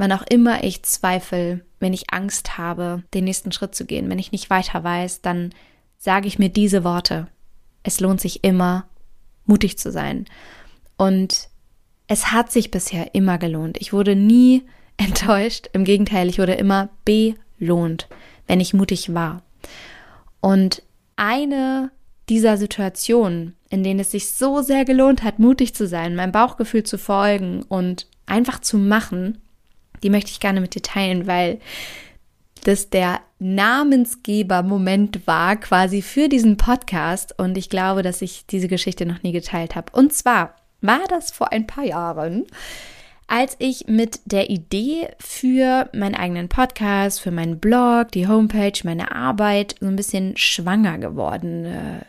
wann 0.02 0.12
auch 0.14 0.24
immer 0.24 0.64
ich 0.64 0.82
zweifle, 0.82 1.62
wenn 1.80 1.94
ich 1.94 2.12
Angst 2.12 2.58
habe, 2.58 3.04
den 3.14 3.24
nächsten 3.24 3.52
Schritt 3.52 3.76
zu 3.76 3.86
gehen, 3.86 4.10
wenn 4.10 4.18
ich 4.18 4.32
nicht 4.32 4.50
weiter 4.50 4.84
weiß, 4.84 5.22
dann 5.22 5.52
sage 6.00 6.28
ich 6.28 6.40
mir 6.40 6.50
diese 6.50 6.84
Worte. 6.84 7.28
Es 7.84 8.00
lohnt 8.00 8.20
sich 8.20 8.44
immer, 8.44 8.86
mutig 9.46 9.78
zu 9.78 9.92
sein. 9.92 10.26
Und 10.98 11.50
es 12.08 12.32
hat 12.32 12.52
sich 12.52 12.72
bisher 12.72 13.14
immer 13.14 13.38
gelohnt. 13.38 13.78
Ich 13.80 13.94
wurde 13.94 14.16
nie 14.16 14.64
enttäuscht. 14.98 15.70
Im 15.72 15.84
Gegenteil, 15.84 16.30
ich 16.30 16.40
wurde 16.40 16.54
immer 16.54 16.90
belohnt 17.06 18.08
wenn 18.48 18.60
ich 18.60 18.74
mutig 18.74 19.14
war. 19.14 19.44
Und 20.42 20.84
eine 21.22 21.92
dieser 22.30 22.58
Situationen, 22.58 23.56
in 23.70 23.84
denen 23.84 24.00
es 24.00 24.10
sich 24.10 24.32
so 24.32 24.64
sehr 24.64 24.86
gelohnt 24.86 25.22
hat, 25.22 25.38
mutig 25.38 25.76
zu 25.76 25.86
sein, 25.86 26.16
meinem 26.16 26.32
Bauchgefühl 26.32 26.84
zu 26.84 26.98
folgen 26.98 27.62
und 27.64 28.08
einfach 28.26 28.60
zu 28.60 28.78
machen, 28.78 29.38
die 30.02 30.10
möchte 30.10 30.32
ich 30.32 30.40
gerne 30.40 30.62
mit 30.62 30.74
dir 30.74 30.82
teilen, 30.82 31.28
weil 31.28 31.60
das 32.64 32.90
der 32.90 33.22
Namensgeber-Moment 33.38 35.28
war 35.28 35.58
quasi 35.58 36.02
für 36.02 36.28
diesen 36.28 36.58
Podcast 36.58 37.38
und 37.38 37.56
ich 37.56 37.70
glaube, 37.70 38.02
dass 38.02 38.24
ich 38.24 38.48
diese 38.48 38.68
Geschichte 38.68 39.06
noch 39.06 39.22
nie 39.22 39.32
geteilt 39.32 39.76
habe. 39.76 39.92
Und 39.92 40.14
zwar 40.14 40.56
war 40.82 41.02
das 41.08 41.30
vor 41.30 41.52
ein 41.52 41.68
paar 41.68 41.84
Jahren, 41.84 42.46
als 43.32 43.56
ich 43.60 43.88
mit 43.88 44.20
der 44.26 44.50
Idee 44.50 45.08
für 45.18 45.90
meinen 45.94 46.16
eigenen 46.16 46.50
Podcast, 46.50 47.22
für 47.22 47.32
meinen 47.32 47.62
Blog, 47.62 48.12
die 48.12 48.28
Homepage, 48.28 48.74
meine 48.84 49.16
Arbeit 49.16 49.76
so 49.80 49.88
ein 49.88 49.96
bisschen 49.96 50.36
schwanger 50.36 50.98
geworden 50.98 51.64
äh, 51.64 52.02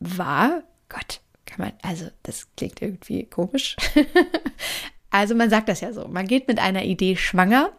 war. 0.00 0.64
Gott, 0.90 1.22
kann 1.46 1.60
man, 1.64 1.72
also 1.80 2.08
das 2.24 2.48
klingt 2.58 2.82
irgendwie 2.82 3.24
komisch. 3.24 3.74
also 5.10 5.34
man 5.34 5.48
sagt 5.48 5.70
das 5.70 5.80
ja 5.80 5.94
so, 5.94 6.08
man 6.08 6.26
geht 6.26 6.46
mit 6.46 6.58
einer 6.58 6.84
Idee 6.84 7.16
schwanger 7.16 7.70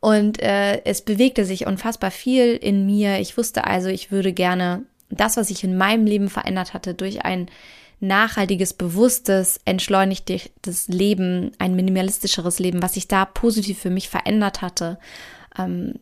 und 0.00 0.42
äh, 0.42 0.84
es 0.84 1.02
bewegte 1.02 1.44
sich 1.44 1.68
unfassbar 1.68 2.10
viel 2.10 2.56
in 2.56 2.86
mir. 2.86 3.20
Ich 3.20 3.38
wusste 3.38 3.68
also, 3.68 3.88
ich 3.88 4.10
würde 4.10 4.32
gerne 4.32 4.84
das, 5.10 5.36
was 5.36 5.48
ich 5.50 5.62
in 5.62 5.78
meinem 5.78 6.06
Leben 6.06 6.28
verändert 6.28 6.74
hatte, 6.74 6.92
durch 6.92 7.24
ein 7.24 7.48
nachhaltiges, 8.00 8.74
bewusstes, 8.74 9.58
entschleunigtes 9.64 10.88
Leben, 10.88 11.52
ein 11.58 11.74
minimalistischeres 11.74 12.58
Leben, 12.58 12.82
was 12.82 12.94
sich 12.94 13.08
da 13.08 13.24
positiv 13.24 13.78
für 13.78 13.90
mich 13.90 14.08
verändert 14.08 14.62
hatte, 14.62 14.98
ähm, 15.58 15.94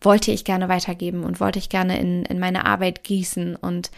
wollte 0.00 0.32
ich 0.32 0.44
gerne 0.44 0.68
weitergeben 0.68 1.24
und 1.24 1.40
wollte 1.40 1.58
ich 1.58 1.68
gerne 1.68 1.98
in, 1.98 2.24
in 2.24 2.38
meine 2.38 2.64
Arbeit 2.64 3.04
gießen. 3.04 3.56
Und 3.56 3.90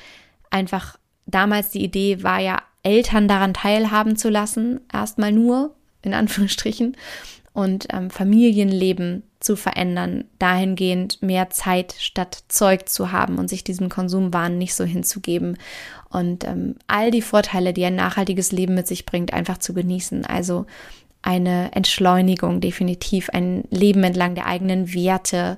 einfach 0.50 0.99
damals 1.26 1.70
die 1.70 1.84
Idee 1.84 2.23
war 2.23 2.40
ja, 2.40 2.62
Eltern 2.82 3.28
daran 3.28 3.54
teilhaben 3.54 4.16
zu 4.16 4.28
lassen, 4.28 4.80
erstmal 4.92 5.32
nur, 5.32 5.75
in 6.02 6.12
Anführungsstrichen, 6.12 6.96
und 7.54 7.87
ähm, 7.92 8.11
Familienleben 8.11 9.23
zu 9.38 9.54
verändern, 9.54 10.25
dahingehend 10.38 11.23
mehr 11.23 11.50
Zeit 11.50 11.94
statt 11.99 12.42
Zeug 12.49 12.88
zu 12.88 13.12
haben 13.12 13.38
und 13.38 13.49
sich 13.49 13.62
diesem 13.62 13.88
Konsumwahn 13.88 14.58
nicht 14.58 14.75
so 14.75 14.84
hinzugeben. 14.84 15.56
Und 16.11 16.44
ähm, 16.44 16.75
all 16.88 17.12
die 17.12 17.23
Vorteile, 17.23 17.73
die 17.73 17.84
ein 17.84 17.94
nachhaltiges 17.94 18.50
Leben 18.50 18.75
mit 18.75 18.88
sich 18.88 19.06
bringt, 19.06 19.32
einfach 19.32 19.58
zu 19.58 19.73
genießen. 19.73 20.26
Also 20.26 20.66
eine 21.23 21.70
Entschleunigung 21.73 22.61
definitiv, 22.61 23.30
ein 23.30 23.62
Leben 23.70 24.02
entlang 24.02 24.34
der 24.34 24.46
eigenen 24.46 24.92
Werte, 24.92 25.56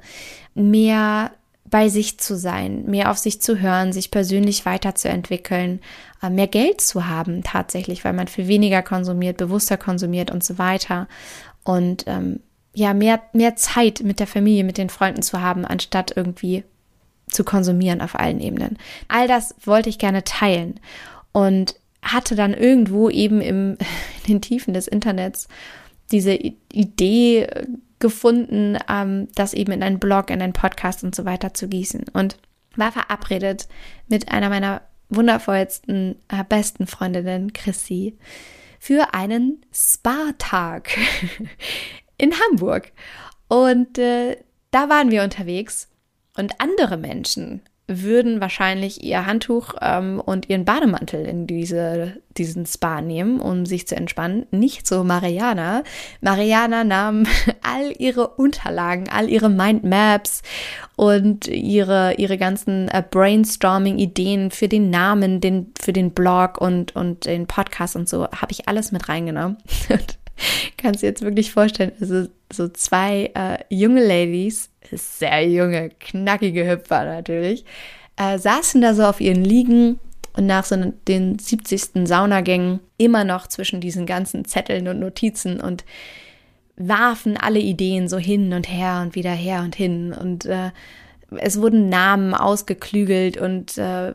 mehr 0.54 1.30
bei 1.64 1.88
sich 1.88 2.18
zu 2.18 2.36
sein, 2.36 2.84
mehr 2.86 3.10
auf 3.10 3.18
sich 3.18 3.40
zu 3.40 3.58
hören, 3.58 3.92
sich 3.92 4.10
persönlich 4.10 4.66
weiterzuentwickeln, 4.66 5.80
äh, 6.22 6.30
mehr 6.30 6.46
Geld 6.46 6.80
zu 6.80 7.06
haben 7.06 7.42
tatsächlich, 7.42 8.04
weil 8.04 8.12
man 8.12 8.28
viel 8.28 8.48
weniger 8.48 8.82
konsumiert, 8.82 9.38
bewusster 9.38 9.76
konsumiert 9.76 10.30
und 10.30 10.44
so 10.44 10.58
weiter 10.58 11.08
und 11.66 12.04
ähm, 12.06 12.40
ja, 12.74 12.94
mehr, 12.94 13.20
mehr 13.32 13.56
Zeit 13.56 14.02
mit 14.02 14.20
der 14.20 14.26
Familie, 14.26 14.64
mit 14.64 14.78
den 14.78 14.88
Freunden 14.88 15.22
zu 15.22 15.40
haben, 15.40 15.64
anstatt 15.64 16.16
irgendwie 16.16 16.62
zu 17.28 17.42
konsumieren 17.42 18.00
auf 18.00 18.14
allen 18.14 18.40
Ebenen. 18.40 18.78
All 19.08 19.26
das 19.26 19.54
wollte 19.64 19.88
ich 19.88 19.98
gerne 19.98 20.22
teilen 20.24 20.78
und 21.32 21.74
hatte 22.02 22.36
dann 22.36 22.54
irgendwo 22.54 23.10
eben 23.10 23.40
im, 23.40 23.76
in 24.26 24.34
den 24.34 24.40
Tiefen 24.40 24.74
des 24.74 24.86
Internets 24.86 25.48
diese 26.12 26.34
Idee 26.34 27.48
gefunden, 27.98 28.78
ähm, 28.88 29.28
das 29.34 29.52
eben 29.52 29.72
in 29.72 29.82
einen 29.82 29.98
Blog, 29.98 30.30
in 30.30 30.40
einen 30.40 30.52
Podcast 30.52 31.02
und 31.02 31.16
so 31.16 31.24
weiter 31.24 31.52
zu 31.52 31.66
gießen. 31.66 32.04
Und 32.12 32.36
war 32.76 32.92
verabredet 32.92 33.66
mit 34.06 34.30
einer 34.30 34.50
meiner 34.50 34.82
wundervollsten, 35.08 36.16
äh, 36.28 36.44
besten 36.48 36.86
Freundinnen, 36.86 37.52
Chrissy, 37.52 38.16
für 38.78 39.14
einen 39.14 39.64
Spa-Tag 39.72 40.96
in 42.18 42.32
Hamburg. 42.38 42.92
Und 43.48 43.98
äh, 43.98 44.36
da 44.70 44.88
waren 44.88 45.10
wir 45.10 45.22
unterwegs 45.22 45.88
und 46.36 46.60
andere 46.60 46.96
Menschen 46.96 47.62
würden 47.88 48.40
wahrscheinlich 48.40 49.04
ihr 49.04 49.26
Handtuch 49.26 49.74
ähm, 49.80 50.20
und 50.24 50.48
ihren 50.48 50.64
Bademantel 50.64 51.24
in 51.24 51.46
diese, 51.46 52.14
diesen 52.36 52.66
Spa 52.66 53.00
nehmen, 53.00 53.40
um 53.40 53.64
sich 53.64 53.86
zu 53.86 53.94
entspannen. 53.94 54.46
Nicht 54.50 54.86
so 54.86 55.04
Mariana. 55.04 55.84
Mariana 56.20 56.82
nahm 56.82 57.26
all 57.62 57.92
ihre 57.98 58.28
Unterlagen, 58.28 59.08
all 59.08 59.28
ihre 59.28 59.48
Mindmaps 59.48 60.42
und 60.96 61.46
ihre, 61.46 62.14
ihre 62.14 62.38
ganzen 62.38 62.88
äh, 62.88 63.04
Brainstorming-Ideen 63.08 64.50
für 64.50 64.68
den 64.68 64.90
Namen, 64.90 65.40
den, 65.40 65.72
für 65.80 65.92
den 65.92 66.10
Blog 66.10 66.60
und, 66.60 66.96
und 66.96 67.26
den 67.26 67.46
Podcast 67.46 67.94
und 67.94 68.08
so, 68.08 68.24
habe 68.24 68.50
ich 68.50 68.68
alles 68.68 68.90
mit 68.90 69.08
reingenommen. 69.08 69.58
Kannst 70.76 71.02
du 71.02 71.06
jetzt 71.06 71.22
wirklich 71.22 71.52
vorstellen, 71.52 71.92
also 72.00 72.28
so 72.52 72.68
zwei 72.68 73.30
äh, 73.34 73.58
junge 73.74 74.06
Ladies 74.06 74.70
sehr 74.92 75.48
junge, 75.48 75.90
knackige 76.00 76.68
Hüpfer 76.68 77.04
natürlich, 77.04 77.64
äh, 78.16 78.38
saßen 78.38 78.80
da 78.80 78.94
so 78.94 79.04
auf 79.04 79.20
ihren 79.20 79.44
Liegen 79.44 79.98
und 80.36 80.46
nach 80.46 80.64
so 80.64 80.76
den 81.08 81.38
70. 81.38 82.06
Saunagängen 82.06 82.80
immer 82.98 83.24
noch 83.24 83.46
zwischen 83.46 83.80
diesen 83.80 84.06
ganzen 84.06 84.44
Zetteln 84.44 84.88
und 84.88 85.00
Notizen 85.00 85.60
und 85.60 85.84
warfen 86.76 87.36
alle 87.36 87.58
Ideen 87.58 88.08
so 88.08 88.18
hin 88.18 88.52
und 88.52 88.70
her 88.70 89.00
und 89.02 89.14
wieder 89.14 89.32
her 89.32 89.62
und 89.62 89.74
hin 89.74 90.12
und 90.12 90.44
äh, 90.44 90.70
es 91.38 91.60
wurden 91.60 91.88
Namen 91.88 92.34
ausgeklügelt 92.34 93.38
und 93.38 93.78
äh, 93.78 94.14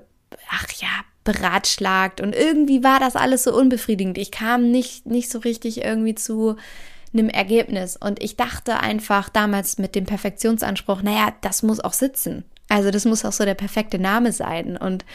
ach 0.50 0.68
ja, 0.80 0.88
beratschlagt 1.24 2.22
und 2.22 2.36
irgendwie 2.36 2.84
war 2.84 3.00
das 3.00 3.16
alles 3.16 3.44
so 3.44 3.56
unbefriedigend. 3.56 4.18
Ich 4.18 4.32
kam 4.32 4.72
nicht, 4.72 5.06
nicht 5.06 5.32
so 5.32 5.40
richtig 5.40 5.84
irgendwie 5.84 6.16
zu 6.16 6.56
einem 7.14 7.30
Ergebnis. 7.30 7.98
Und 7.98 8.22
ich 8.22 8.38
dachte 8.38 8.80
einfach 8.80 9.30
damals 9.30 9.78
mit 9.78 9.96
dem 9.96 10.06
Perfektionsanspruch, 10.06 11.02
naja, 11.02 11.34
das 11.42 11.64
muss 11.64 11.80
auch 11.80 11.94
sitzen. 11.94 12.46
Also 12.70 12.90
das 12.90 13.06
muss 13.06 13.26
auch 13.26 13.34
so 13.34 13.46
der 13.46 13.54
perfekte 13.54 14.00
Name 14.00 14.32
sein. 14.32 14.78
Und 14.78 15.06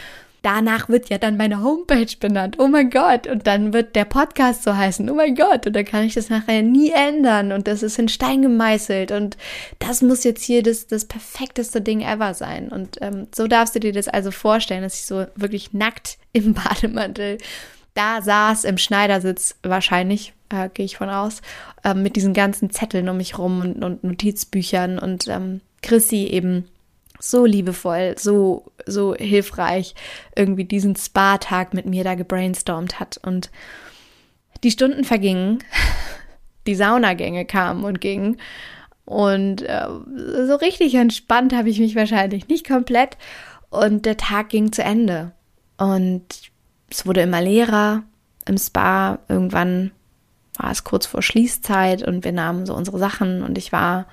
danach 0.43 0.89
wird 0.89 1.09
ja 1.09 1.19
dann 1.19 1.37
meine 1.37 1.63
Homepage 1.63 2.15
benannt. 2.19 2.57
Oh 2.59 2.69
mein 2.69 2.91
Gott. 2.91 3.27
Und 3.27 3.47
dann 3.47 3.73
wird 3.73 3.97
der 3.97 4.05
Podcast 4.05 4.63
so 4.63 4.77
heißen. 4.77 5.09
Oh 5.11 5.15
mein 5.15 5.35
Gott. 5.35 5.67
Und 5.67 5.75
dann 5.75 5.85
kann 5.85 6.05
ich 6.05 6.15
das 6.15 6.31
nachher 6.31 6.63
nie 6.63 6.91
ändern. 6.91 7.53
Und 7.53 7.67
das 7.67 7.83
ist 7.83 7.99
in 7.99 8.09
Stein 8.09 8.43
gemeißelt. 8.43 9.11
Und 9.13 9.37
das 9.79 10.03
muss 10.03 10.25
jetzt 10.25 10.43
hier 10.43 10.63
das, 10.63 10.87
das 10.87 11.05
perfekteste 11.05 11.81
Ding 11.81 12.01
ever 12.01 12.35
sein. 12.35 12.69
Und 12.69 12.99
ähm, 13.01 13.29
so 13.35 13.47
darfst 13.47 13.75
du 13.75 13.81
dir 13.81 13.93
das 13.93 14.09
also 14.09 14.31
vorstellen, 14.31 14.83
dass 14.83 14.95
ich 14.95 15.07
so 15.07 15.27
wirklich 15.35 15.73
nackt 15.73 16.19
im 16.33 16.55
Bademantel 16.55 17.39
da 17.97 18.21
saß 18.21 18.65
im 18.65 18.79
Schneidersitz 18.79 19.57
wahrscheinlich, 19.63 20.35
äh, 20.51 20.69
gehe 20.73 20.85
ich 20.85 20.99
von 20.99 21.09
aus, 21.09 21.41
äh, 21.83 21.95
mit 21.95 22.15
diesen 22.17 22.35
ganzen 22.35 22.71
Zetteln 22.71 23.09
um 23.09 23.17
mich 23.17 23.39
rum 23.39 23.61
und, 23.61 23.83
und 23.83 24.05
Notizbüchern 24.05 24.99
und 24.99 25.27
ähm, 25.29 25.63
Chrissy 25.83 26.27
eben 26.27 26.69
so 27.19 27.45
liebevoll, 27.45 28.15
so, 28.19 28.73
so 28.87 29.15
hilfreich 29.15 29.95
irgendwie 30.35 30.65
diesen 30.65 30.97
Spa-Tag 30.97 31.75
mit 31.75 31.87
mir 31.87 32.05
da 32.05 32.15
gebrainstormt 32.15 33.01
hat. 33.01 33.19
Und 33.23 33.51
die 34.63 34.71
Stunden 34.71 35.05
vergingen, 35.05 35.59
die 36.67 36.75
Saunagänge 36.75 37.45
kamen 37.45 37.85
und 37.85 38.01
gingen. 38.01 38.39
Und 39.05 39.63
äh, 39.63 39.87
so 40.47 40.57
richtig 40.57 40.95
entspannt 40.95 41.55
habe 41.55 41.71
ich 41.71 41.79
mich 41.79 41.95
wahrscheinlich 41.95 42.49
nicht 42.49 42.67
komplett. 42.67 43.17
Und 43.71 44.07
der 44.07 44.17
Tag 44.17 44.49
ging 44.49 44.73
zu 44.73 44.83
Ende. 44.83 45.33
Und 45.77 46.25
es 46.91 47.07
wurde 47.07 47.23
immer 47.23 47.41
leerer 47.41 48.03
im 48.47 48.59
Spa. 48.59 49.19
Irgendwann 49.29 49.93
war 50.57 50.71
es 50.71 50.85
kurz 50.85 51.07
vor 51.07 51.23
Schließzeit 51.23 52.03
und 52.03 52.25
wir 52.25 52.33
nahmen 52.33 52.67
so 52.67 52.75
unsere 52.75 52.99
Sachen 52.99 53.43
und 53.43 53.59
ich 53.59 53.73
war 53.73 54.07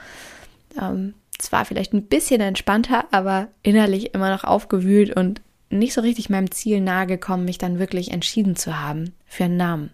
ähm, 0.80 1.14
zwar 1.44 1.66
vielleicht 1.66 1.94
ein 1.94 2.08
bisschen 2.08 2.42
entspannter, 2.42 3.06
aber 3.12 3.48
innerlich 3.62 4.14
immer 4.14 4.30
noch 4.30 4.44
aufgewühlt 4.44 5.16
und 5.16 5.42
nicht 5.70 5.94
so 5.94 6.02
richtig 6.02 6.30
meinem 6.30 6.52
Ziel 6.52 6.82
nahe 6.82 7.08
gekommen, 7.08 7.46
mich 7.46 7.58
dann 7.58 7.80
wirklich 7.80 8.12
entschieden 8.12 8.56
zu 8.56 8.80
haben 8.80 9.14
für 9.26 9.46
einen 9.46 9.58
Namen. 9.58 9.90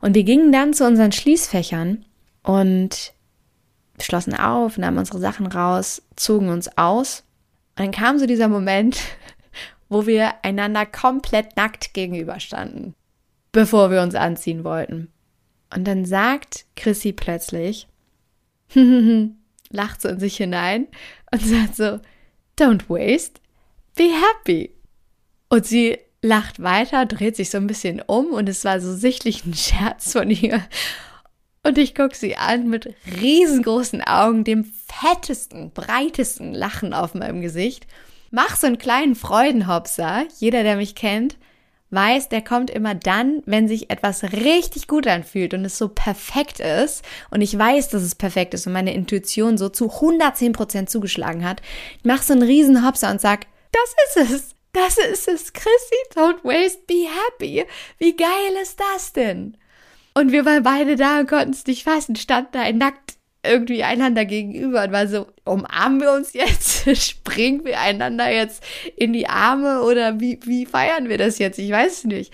Und 0.00 0.14
wir 0.14 0.24
gingen 0.24 0.52
dann 0.52 0.74
zu 0.74 0.86
unseren 0.86 1.12
Schließfächern 1.12 2.04
und 2.42 3.12
schlossen 4.00 4.34
auf, 4.34 4.78
nahmen 4.78 4.98
unsere 4.98 5.18
Sachen 5.18 5.46
raus, 5.46 6.02
zogen 6.16 6.48
uns 6.48 6.76
aus. 6.76 7.24
Und 7.76 7.84
dann 7.84 7.92
kam 7.92 8.18
so 8.18 8.26
dieser 8.26 8.48
Moment, 8.48 8.98
wo 9.88 10.06
wir 10.06 10.44
einander 10.44 10.86
komplett 10.86 11.56
nackt 11.56 11.94
gegenüberstanden, 11.94 12.94
bevor 13.52 13.90
wir 13.90 14.02
uns 14.02 14.14
anziehen 14.14 14.64
wollten. 14.64 15.12
Und 15.74 15.84
dann 15.84 16.04
sagt 16.04 16.66
Chrissy 16.76 17.12
plötzlich, 17.12 17.88
lacht 19.72 20.00
so 20.00 20.08
in 20.08 20.20
sich 20.20 20.36
hinein 20.36 20.86
und 21.32 21.42
sagt 21.42 21.76
so, 21.76 22.00
don't 22.58 22.88
waste, 22.88 23.40
be 23.94 24.04
happy. 24.04 24.74
Und 25.48 25.66
sie 25.66 25.98
lacht 26.22 26.62
weiter, 26.62 27.04
dreht 27.04 27.36
sich 27.36 27.50
so 27.50 27.58
ein 27.58 27.66
bisschen 27.66 28.00
um 28.00 28.26
und 28.26 28.48
es 28.48 28.64
war 28.64 28.80
so 28.80 28.94
sichtlich 28.94 29.44
ein 29.44 29.54
Scherz 29.54 30.12
von 30.12 30.30
ihr. 30.30 30.62
Und 31.64 31.78
ich 31.78 31.94
gucke 31.94 32.16
sie 32.16 32.36
an 32.36 32.68
mit 32.68 32.94
riesengroßen 33.20 34.02
Augen, 34.02 34.44
dem 34.44 34.64
fettesten, 34.64 35.70
breitesten 35.72 36.52
Lachen 36.52 36.92
auf 36.92 37.14
meinem 37.14 37.40
Gesicht. 37.40 37.86
Mach 38.30 38.56
so 38.56 38.66
einen 38.66 38.78
kleinen 38.78 39.14
Freudenhopser. 39.14 40.24
Jeder, 40.38 40.62
der 40.62 40.76
mich 40.76 40.94
kennt, 40.94 41.36
weiß, 41.92 42.28
der 42.28 42.42
kommt 42.42 42.70
immer 42.70 42.94
dann, 42.94 43.42
wenn 43.46 43.68
sich 43.68 43.90
etwas 43.90 44.22
richtig 44.24 44.88
gut 44.88 45.06
anfühlt 45.06 45.54
und 45.54 45.64
es 45.64 45.78
so 45.78 45.88
perfekt 45.88 46.60
ist. 46.60 47.04
Und 47.30 47.42
ich 47.42 47.56
weiß, 47.56 47.90
dass 47.90 48.02
es 48.02 48.14
perfekt 48.14 48.54
ist 48.54 48.66
und 48.66 48.72
meine 48.72 48.94
Intuition 48.94 49.58
so 49.58 49.68
zu 49.68 49.90
110 49.90 50.52
Prozent 50.52 50.90
zugeschlagen 50.90 51.46
hat. 51.46 51.62
Ich 51.98 52.04
mach 52.04 52.22
so 52.22 52.32
einen 52.32 52.42
riesen 52.42 52.86
Hopser 52.86 53.10
und 53.10 53.20
sag, 53.20 53.46
das 53.72 54.24
ist 54.26 54.32
es. 54.32 54.54
Das 54.72 54.96
ist 54.96 55.28
es. 55.28 55.52
Chrissy, 55.52 56.14
don't 56.14 56.42
waste, 56.44 56.80
be 56.86 57.06
happy. 57.06 57.64
Wie 57.98 58.16
geil 58.16 58.56
ist 58.62 58.80
das 58.80 59.12
denn? 59.12 59.58
Und 60.14 60.32
wir 60.32 60.44
waren 60.44 60.62
beide 60.62 60.96
da 60.96 61.20
und 61.20 61.28
konnten 61.28 61.52
es 61.52 61.66
nicht 61.66 61.84
fassen, 61.84 62.16
standen 62.16 62.52
da 62.52 62.70
nackt 62.72 63.16
irgendwie 63.44 63.82
einander 63.82 64.24
gegenüber 64.24 64.84
und 64.84 64.92
war 64.92 65.08
so, 65.08 65.26
umarmen 65.44 66.00
wir 66.00 66.12
uns 66.12 66.32
jetzt? 66.32 66.88
Springen 66.96 67.64
wir 67.64 67.80
einander 67.80 68.30
jetzt 68.30 68.62
in 68.96 69.12
die 69.12 69.28
Arme 69.28 69.82
oder 69.82 70.20
wie, 70.20 70.38
wie 70.44 70.66
feiern 70.66 71.08
wir 71.08 71.18
das 71.18 71.38
jetzt? 71.38 71.58
Ich 71.58 71.70
weiß 71.70 71.98
es 71.98 72.04
nicht. 72.04 72.32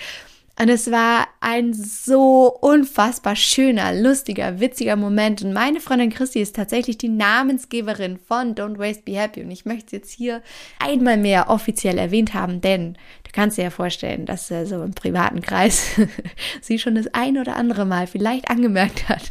Und 0.60 0.68
es 0.70 0.90
war 0.90 1.28
ein 1.38 1.72
so 1.72 2.52
unfassbar 2.60 3.36
schöner, 3.36 3.92
lustiger, 3.92 4.58
witziger 4.58 4.96
Moment. 4.96 5.40
Und 5.42 5.52
meine 5.52 5.78
Freundin 5.80 6.10
Christi 6.10 6.40
ist 6.40 6.56
tatsächlich 6.56 6.98
die 6.98 7.08
Namensgeberin 7.08 8.18
von 8.18 8.56
Don't 8.56 8.76
Waste 8.76 9.04
Be 9.04 9.12
Happy. 9.12 9.42
Und 9.42 9.52
ich 9.52 9.66
möchte 9.66 9.86
es 9.86 9.92
jetzt 9.92 10.10
hier 10.10 10.42
einmal 10.80 11.16
mehr 11.16 11.48
offiziell 11.48 11.96
erwähnt 11.96 12.34
haben, 12.34 12.60
denn 12.60 12.94
du 13.22 13.30
kannst 13.32 13.56
dir 13.56 13.64
ja 13.64 13.70
vorstellen, 13.70 14.26
dass 14.26 14.50
äh, 14.50 14.66
so 14.66 14.82
im 14.82 14.94
privaten 14.94 15.42
Kreis 15.42 15.92
sie 16.60 16.80
schon 16.80 16.96
das 16.96 17.06
ein 17.14 17.38
oder 17.38 17.54
andere 17.54 17.84
Mal 17.84 18.08
vielleicht 18.08 18.50
angemerkt 18.50 19.08
hat, 19.08 19.30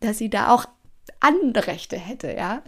dass 0.00 0.16
sie 0.16 0.30
da 0.30 0.54
auch 0.54 0.64
Anrechte 1.20 1.96
hätte, 1.96 2.34
ja. 2.34 2.62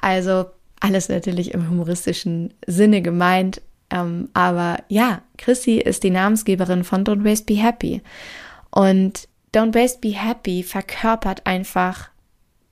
Also 0.00 0.46
alles 0.80 1.08
natürlich 1.08 1.52
im 1.52 1.68
humoristischen 1.68 2.54
Sinne 2.66 3.02
gemeint. 3.02 3.60
Ähm, 3.90 4.28
aber 4.34 4.78
ja, 4.88 5.22
Chrissy 5.36 5.76
ist 5.76 6.02
die 6.02 6.10
Namensgeberin 6.10 6.84
von 6.84 7.04
Don't 7.04 7.24
Waste 7.24 7.46
Be 7.46 7.62
Happy. 7.62 8.02
Und 8.70 9.28
Don't 9.54 9.74
Waste 9.74 10.00
Be 10.00 10.10
Happy 10.10 10.62
verkörpert 10.62 11.46
einfach 11.46 12.10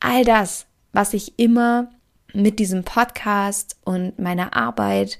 all 0.00 0.25
das, 0.25 0.67
was 0.93 1.14
ich 1.14 1.38
immer 1.38 1.91
mit 2.33 2.59
diesem 2.59 2.85
Podcast 2.85 3.76
und 3.85 4.19
meiner 4.19 4.57
Arbeit 4.57 5.19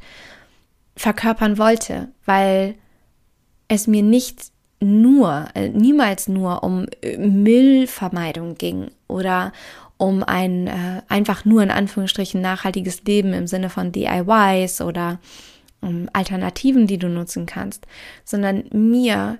verkörpern 0.97 1.59
wollte, 1.59 2.09
weil 2.25 2.75
es 3.68 3.87
mir 3.87 4.02
nicht 4.02 4.52
nur, 4.80 5.47
äh, 5.54 5.68
niemals 5.68 6.28
nur 6.28 6.62
um 6.62 6.87
Müllvermeidung 7.16 8.56
ging 8.56 8.90
oder 9.09 9.52
um 9.96 10.22
ein 10.22 10.66
äh, 10.66 11.02
einfach 11.08 11.44
nur 11.44 11.62
in 11.62 11.70
Anführungsstrichen 11.70 12.40
nachhaltiges 12.40 13.04
Leben 13.04 13.32
im 13.32 13.46
Sinne 13.46 13.70
von 13.70 13.92
DIYs 13.92 14.80
oder 14.80 15.20
um 15.80 16.08
Alternativen, 16.12 16.86
die 16.86 16.98
du 16.98 17.08
nutzen 17.08 17.46
kannst, 17.46 17.86
sondern 18.24 18.64
mir 18.72 19.38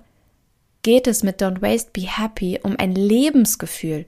geht 0.83 1.07
es 1.07 1.23
mit 1.23 1.41
Don't 1.41 1.61
Waste, 1.61 1.89
Be 1.91 2.07
Happy 2.07 2.59
um 2.61 2.75
ein 2.77 2.93
Lebensgefühl. 2.93 4.05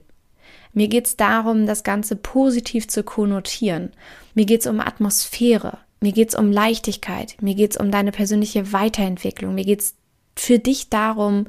Mir 0.72 0.88
geht 0.88 1.06
es 1.06 1.16
darum, 1.16 1.66
das 1.66 1.82
Ganze 1.82 2.14
positiv 2.14 2.86
zu 2.86 3.02
konnotieren. 3.02 3.90
Mir 4.34 4.46
geht 4.46 4.60
es 4.60 4.66
um 4.66 4.78
Atmosphäre. 4.78 5.78
Mir 6.00 6.12
geht 6.12 6.28
es 6.28 6.34
um 6.36 6.52
Leichtigkeit. 6.52 7.36
Mir 7.40 7.56
geht 7.56 7.72
es 7.72 7.76
um 7.76 7.90
deine 7.90 8.12
persönliche 8.12 8.72
Weiterentwicklung. 8.72 9.54
Mir 9.56 9.64
geht 9.64 9.80
es 9.80 9.94
für 10.36 10.60
dich 10.60 10.88
darum, 10.88 11.46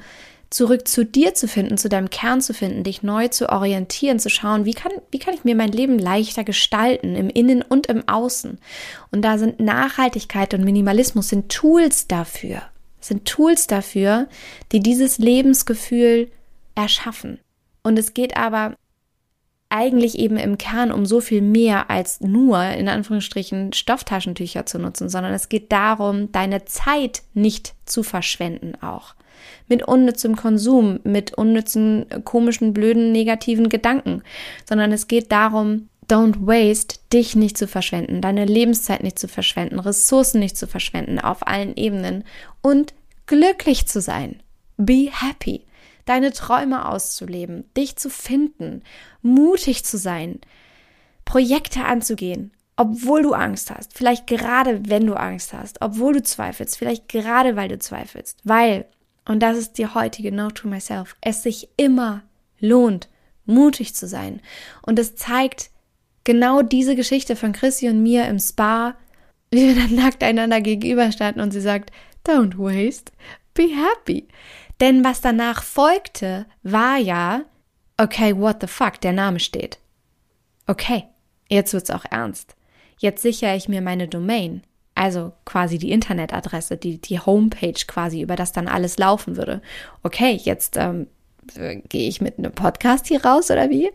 zurück 0.49 0.87
zu 0.87 1.05
dir 1.05 1.35
zu 1.35 1.47
finden, 1.47 1.77
zu 1.77 1.89
deinem 1.89 2.09
Kern 2.09 2.41
zu 2.41 2.53
finden, 2.53 2.83
dich 2.83 3.03
neu 3.03 3.27
zu 3.27 3.49
orientieren, 3.49 4.19
zu 4.19 4.29
schauen, 4.29 4.65
wie 4.65 4.73
kann, 4.73 4.91
wie 5.11 5.19
kann 5.19 5.33
ich 5.33 5.43
mir 5.43 5.55
mein 5.55 5.71
Leben 5.71 5.99
leichter 5.99 6.43
gestalten, 6.43 7.15
im 7.15 7.29
Innen 7.29 7.61
und 7.61 7.87
im 7.87 8.07
Außen. 8.07 8.57
Und 9.11 9.21
da 9.21 9.37
sind 9.37 9.59
Nachhaltigkeit 9.59 10.53
und 10.53 10.63
Minimalismus 10.63 11.29
sind 11.29 11.49
Tools 11.49 12.07
dafür, 12.07 12.63
sind 12.99 13.25
Tools 13.25 13.67
dafür, 13.67 14.27
die 14.71 14.79
dieses 14.79 15.19
Lebensgefühl 15.19 16.31
erschaffen. 16.73 17.39
Und 17.83 17.99
es 17.99 18.15
geht 18.15 18.35
aber 18.35 18.75
eigentlich 19.71 20.17
eben 20.17 20.37
im 20.37 20.57
Kern 20.57 20.91
um 20.91 21.05
so 21.05 21.21
viel 21.21 21.43
mehr 21.43 21.91
als 21.91 22.21
nur 22.21 22.59
in 22.63 22.89
Anführungsstrichen 22.89 23.71
Stofftaschentücher 23.73 24.65
zu 24.65 24.79
nutzen, 24.79 25.09
sondern 25.09 25.31
es 25.31 25.47
geht 25.47 25.71
darum, 25.71 26.31
deine 26.31 26.65
Zeit 26.65 27.21
nicht 27.35 27.75
zu 27.85 28.01
verschwenden 28.01 28.73
auch 28.81 29.13
mit 29.67 29.87
unnützem 29.87 30.35
Konsum, 30.35 30.99
mit 31.03 31.33
unnützen, 31.33 32.05
komischen, 32.23 32.73
blöden, 32.73 33.11
negativen 33.11 33.69
Gedanken, 33.69 34.23
sondern 34.67 34.91
es 34.91 35.07
geht 35.07 35.31
darum, 35.31 35.89
don't 36.09 36.45
waste, 36.45 36.99
dich 37.13 37.35
nicht 37.35 37.57
zu 37.57 37.67
verschwenden, 37.67 38.21
deine 38.21 38.45
Lebenszeit 38.45 39.03
nicht 39.03 39.19
zu 39.19 39.27
verschwenden, 39.27 39.79
Ressourcen 39.79 40.39
nicht 40.39 40.57
zu 40.57 40.67
verschwenden 40.67 41.19
auf 41.19 41.47
allen 41.47 41.75
Ebenen 41.77 42.23
und 42.61 42.93
glücklich 43.27 43.87
zu 43.87 44.01
sein. 44.01 44.41
Be 44.77 45.09
happy. 45.11 45.65
Deine 46.05 46.33
Träume 46.33 46.87
auszuleben, 46.87 47.65
dich 47.77 47.95
zu 47.95 48.09
finden, 48.09 48.81
mutig 49.21 49.85
zu 49.85 49.97
sein, 49.97 50.39
Projekte 51.23 51.85
anzugehen, 51.85 52.51
obwohl 52.75 53.21
du 53.21 53.33
Angst 53.33 53.69
hast, 53.69 53.95
vielleicht 53.95 54.25
gerade 54.25 54.81
wenn 54.89 55.05
du 55.05 55.13
Angst 55.13 55.53
hast, 55.53 55.81
obwohl 55.81 56.13
du 56.13 56.23
zweifelst, 56.23 56.77
vielleicht 56.77 57.07
gerade 57.09 57.55
weil 57.55 57.67
du 57.67 57.77
zweifelst, 57.77 58.39
weil 58.43 58.85
und 59.29 59.41
das 59.41 59.57
ist 59.57 59.77
die 59.77 59.85
heutige 59.85 60.31
Note 60.31 60.55
to 60.55 60.67
Myself, 60.67 61.15
es 61.21 61.43
sich 61.43 61.69
immer 61.77 62.23
lohnt, 62.59 63.09
mutig 63.45 63.93
zu 63.93 64.07
sein. 64.07 64.41
Und 64.81 64.97
es 64.97 65.15
zeigt 65.15 65.69
genau 66.23 66.63
diese 66.63 66.95
Geschichte 66.95 67.35
von 67.35 67.53
Chrissy 67.53 67.89
und 67.89 68.01
mir 68.01 68.25
im 68.25 68.39
Spa, 68.39 68.95
wie 69.51 69.67
wir 69.67 69.75
dann 69.75 69.93
nackt 69.93 70.23
einander 70.23 70.61
gegenüberstanden 70.61 71.43
und 71.43 71.51
sie 71.51 71.61
sagt, 71.61 71.91
don't 72.25 72.57
waste, 72.57 73.11
be 73.53 73.67
happy. 73.67 74.27
Denn 74.79 75.03
was 75.03 75.21
danach 75.21 75.61
folgte, 75.61 76.47
war 76.63 76.97
ja, 76.97 77.43
okay, 77.97 78.35
what 78.35 78.57
the 78.61 78.67
fuck, 78.67 78.99
der 78.99 79.13
Name 79.13 79.39
steht. 79.39 79.77
Okay, 80.65 81.03
jetzt 81.49 81.73
wird's 81.73 81.91
auch 81.91 82.05
ernst. 82.09 82.55
Jetzt 82.97 83.21
sichere 83.21 83.55
ich 83.55 83.69
mir 83.69 83.81
meine 83.81 84.07
Domain 84.07 84.63
also 84.99 85.31
quasi 85.45 85.77
die 85.77 85.91
Internetadresse, 85.91 86.75
die, 86.75 86.99
die 86.99 87.21
Homepage 87.21 87.85
quasi, 87.87 88.21
über 88.21 88.35
das 88.35 88.51
dann 88.51 88.67
alles 88.67 88.97
laufen 88.97 89.37
würde. 89.37 89.61
Okay, 90.03 90.37
jetzt 90.43 90.75
ähm, 90.75 91.07
gehe 91.87 92.09
ich 92.09 92.19
mit 92.19 92.37
einem 92.37 92.51
Podcast 92.51 93.07
hier 93.07 93.23
raus 93.23 93.49
oder 93.49 93.69
wie? 93.69 93.89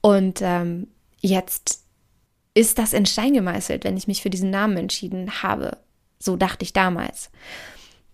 Und 0.00 0.40
ähm, 0.42 0.88
jetzt 1.20 1.84
ist 2.54 2.80
das 2.80 2.92
in 2.92 3.06
Stein 3.06 3.34
gemeißelt, 3.34 3.84
wenn 3.84 3.96
ich 3.96 4.08
mich 4.08 4.20
für 4.20 4.30
diesen 4.30 4.50
Namen 4.50 4.76
entschieden 4.76 5.44
habe. 5.44 5.78
So 6.18 6.36
dachte 6.36 6.64
ich 6.64 6.72
damals. 6.72 7.30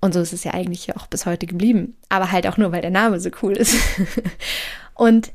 Und 0.02 0.12
so 0.12 0.20
ist 0.20 0.34
es 0.34 0.44
ja 0.44 0.52
eigentlich 0.52 0.94
auch 0.94 1.06
bis 1.06 1.24
heute 1.24 1.46
geblieben. 1.46 1.96
Aber 2.10 2.30
halt 2.30 2.46
auch 2.46 2.58
nur, 2.58 2.72
weil 2.72 2.82
der 2.82 2.90
Name 2.90 3.20
so 3.20 3.30
cool 3.42 3.56
ist. 3.56 3.74
und 4.94 5.32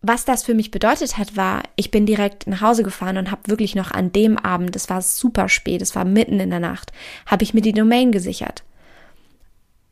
was 0.00 0.24
das 0.24 0.44
für 0.44 0.54
mich 0.54 0.70
bedeutet 0.70 1.18
hat, 1.18 1.36
war, 1.36 1.62
ich 1.76 1.90
bin 1.90 2.06
direkt 2.06 2.46
nach 2.46 2.60
Hause 2.60 2.82
gefahren 2.82 3.16
und 3.16 3.30
habe 3.30 3.48
wirklich 3.48 3.74
noch 3.74 3.90
an 3.90 4.12
dem 4.12 4.38
Abend, 4.38 4.76
es 4.76 4.88
war 4.88 5.02
super 5.02 5.48
spät, 5.48 5.82
es 5.82 5.96
war 5.96 6.04
mitten 6.04 6.40
in 6.40 6.50
der 6.50 6.60
Nacht, 6.60 6.92
habe 7.26 7.42
ich 7.42 7.52
mir 7.52 7.62
die 7.62 7.72
Domain 7.72 8.12
gesichert. 8.12 8.62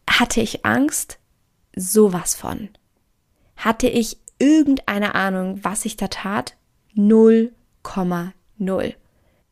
Hatte 0.08 0.40
ich 0.40 0.64
Angst? 0.64 1.18
Sowas 1.74 2.34
von. 2.34 2.68
Hatte 3.56 3.88
ich 3.88 4.18
irgendeine 4.38 5.14
Ahnung, 5.14 5.58
was 5.62 5.84
ich 5.84 5.96
da 5.96 6.08
tat? 6.08 6.56
0,0. 6.94 8.94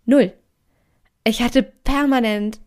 Null. 0.07 0.33
Ich 1.25 1.43
hatte 1.43 1.62
permanent 1.62 2.61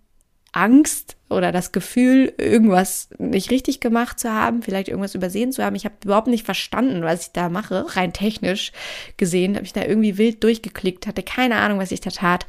Angst 0.52 1.17
oder 1.30 1.52
das 1.52 1.72
Gefühl, 1.72 2.34
irgendwas 2.38 3.10
nicht 3.18 3.52
richtig 3.52 3.80
gemacht 3.80 4.20
zu 4.20 4.32
haben, 4.32 4.62
vielleicht 4.62 4.88
irgendwas 4.88 5.16
übersehen 5.16 5.52
zu 5.52 5.64
haben. 5.64 5.76
Ich 5.76 5.86
habe 5.86 5.96
überhaupt 6.04 6.28
nicht 6.28 6.46
verstanden, 6.46 7.02
was 7.04 7.28
ich 7.28 7.32
da 7.34 7.50
mache, 7.50 7.86
rein 7.96 8.14
technisch 8.14 8.72
gesehen. 9.18 9.56
Habe 9.56 9.66
ich 9.66 9.74
da 9.74 9.84
irgendwie 9.84 10.18
wild 10.18 10.44
durchgeklickt, 10.44 11.08
hatte 11.08 11.24
keine 11.24 11.58
Ahnung, 11.58 11.80
was 11.80 11.92
ich 11.92 12.02
da 12.02 12.10
tat. 12.10 12.46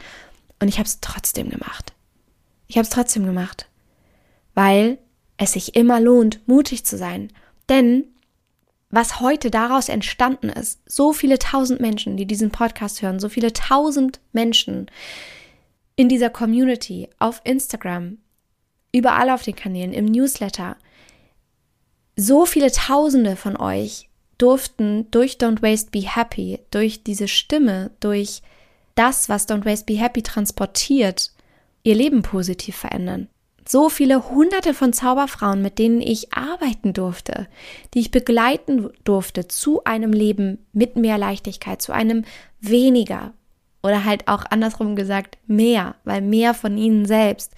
Und 0.61 0.69
ich 0.69 0.79
habe 0.79 0.87
es 0.87 1.01
trotzdem 1.01 1.51
gemacht. 1.51 1.93
Ich 2.69 2.77
habe 2.77 2.85
es 2.85 2.91
trotzdem 2.91 3.25
gemacht, 3.25 3.67
weil 4.55 4.99
es 5.37 5.53
sich 5.53 5.75
immer 5.75 6.01
lohnt, 6.01 6.47
mutig 6.47 6.85
zu 6.85 6.97
sein. 6.97 7.33
Denn 7.69 8.05
was 8.91 9.21
heute 9.21 9.51
daraus 9.51 9.89
entstanden 9.89 10.49
ist, 10.49 10.81
so 10.87 11.13
viele 11.13 11.39
tausend 11.39 11.81
Menschen, 11.81 12.17
die 12.17 12.27
diesen 12.27 12.51
Podcast 12.51 13.03
hören, 13.03 13.21
so 13.21 13.29
viele 13.29 13.53
tausend 13.53 14.21
Menschen, 14.33 14.91
in 15.99 16.09
dieser 16.09 16.31
Community, 16.31 17.09
auf 17.19 17.41
Instagram, 17.43 18.19
überall 18.93 19.31
auf 19.31 19.43
den 19.43 19.57
Kanälen, 19.57 19.93
im 19.93 20.07
Newsletter. 20.07 20.77
So 22.17 22.47
viele 22.47 22.73
Tausende 22.73 23.37
von 23.37 23.57
euch 23.57 24.09
durften 24.39 25.11
durch 25.11 25.35
Don't 25.35 25.63
Waste 25.63 25.91
Be 25.91 26.01
Happy, 26.01 26.61
durch 26.71 27.03
diese 27.03 27.29
Stimme, 27.29 27.91
durch 28.01 28.43
das, 28.95 29.29
was 29.29 29.49
Don't 29.49 29.65
Waste 29.65 29.87
Be 29.87 29.99
Happy 30.01 30.23
transportiert, 30.23 31.33
ihr 31.83 31.95
Leben 31.95 32.23
positiv 32.23 32.77
verändern. 32.77 33.29
so 33.69 33.91
viele 33.91 34.31
hunderte 34.31 34.73
von 34.73 34.93
Zauberfrauen, 34.93 35.61
mit 35.61 35.79
denen 35.79 36.01
ich 36.01 36.33
arbeiten 36.33 36.95
durfte, 36.95 37.49
die 37.93 38.01
ich 38.01 38.11
begleiten 38.11 38.89
durfte 39.05 39.47
zu 39.47 39.85
einem 39.85 40.13
Leben 40.13 40.67
mit 40.73 40.97
mehr 40.97 41.19
Leichtigkeit, 41.19 41.83
zu 41.83 41.93
einem 41.93 42.25
weniger 42.61 43.35
oder 43.83 44.05
halt 44.05 44.27
auch 44.27 44.45
andersrum 44.49 44.97
gesagt 44.97 45.37
mehr, 45.47 45.97
weil 46.05 46.23
mehr 46.23 46.55
von 46.55 46.79
ihnen 46.79 47.05
selbst. 47.05 47.53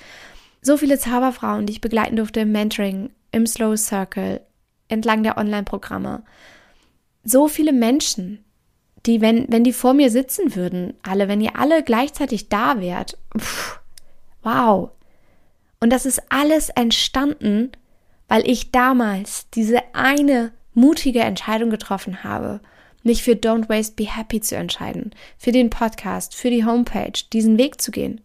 So 0.63 0.77
viele 0.77 0.99
Zauberfrauen, 0.99 1.67
die 1.67 1.73
ich 1.73 1.81
begleiten 1.81 2.17
durfte 2.17 2.41
im 2.41 2.53
Mentoring, 2.53 3.11
im 3.33 3.47
Slow 3.47 3.77
Circle, 3.77 4.41
entlang 4.89 5.23
der 5.23 5.39
Online-Programme. 5.39 6.23
So 7.25 7.49
viele 7.49 7.73
Menschen, 7.73 8.45
die, 9.07 9.21
wenn, 9.21 9.47
wenn 9.51 9.65
die 9.65 9.73
vor 9.73 9.95
mir 9.95 10.11
sitzen 10.11 10.55
würden, 10.55 10.95
alle, 11.03 11.29
wenn 11.29 11.41
ihr 11.41 11.57
alle 11.57 11.83
gleichzeitig 11.83 12.49
da 12.49 12.81
wärt, 12.81 13.17
pff, 13.39 13.81
wow, 14.43 14.91
und 15.81 15.91
das 15.91 16.05
ist 16.05 16.23
alles 16.29 16.69
entstanden, 16.69 17.73
weil 18.29 18.49
ich 18.49 18.71
damals 18.71 19.49
diese 19.51 19.83
eine 19.95 20.53
mutige 20.75 21.21
Entscheidung 21.21 21.71
getroffen 21.71 22.23
habe, 22.23 22.61
mich 23.03 23.23
für 23.23 23.33
Don't 23.33 23.69
Waste 23.71 23.95
Be 23.97 24.05
Happy 24.05 24.43
zu 24.43 24.57
entscheiden, 24.57 25.13
für 25.39 25.53
den 25.53 25.71
Podcast, 25.71 26.35
für 26.35 26.51
die 26.51 26.67
Homepage, 26.67 27.13
diesen 27.33 27.57
Weg 27.57 27.81
zu 27.81 27.91
gehen. 27.91 28.21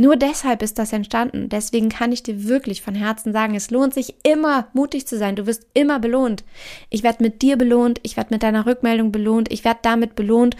Nur 0.00 0.14
deshalb 0.14 0.62
ist 0.62 0.78
das 0.78 0.92
entstanden. 0.92 1.48
Deswegen 1.48 1.88
kann 1.88 2.12
ich 2.12 2.22
dir 2.22 2.44
wirklich 2.44 2.82
von 2.82 2.94
Herzen 2.94 3.32
sagen, 3.32 3.56
es 3.56 3.72
lohnt 3.72 3.92
sich 3.92 4.14
immer 4.22 4.68
mutig 4.72 5.08
zu 5.08 5.18
sein. 5.18 5.34
Du 5.34 5.44
wirst 5.46 5.66
immer 5.74 5.98
belohnt. 5.98 6.44
Ich 6.88 7.02
werde 7.02 7.24
mit 7.24 7.42
dir 7.42 7.56
belohnt, 7.56 7.98
ich 8.04 8.16
werde 8.16 8.32
mit 8.32 8.44
deiner 8.44 8.64
Rückmeldung 8.64 9.10
belohnt, 9.10 9.50
ich 9.50 9.64
werde 9.64 9.80
damit 9.82 10.14
belohnt, 10.14 10.56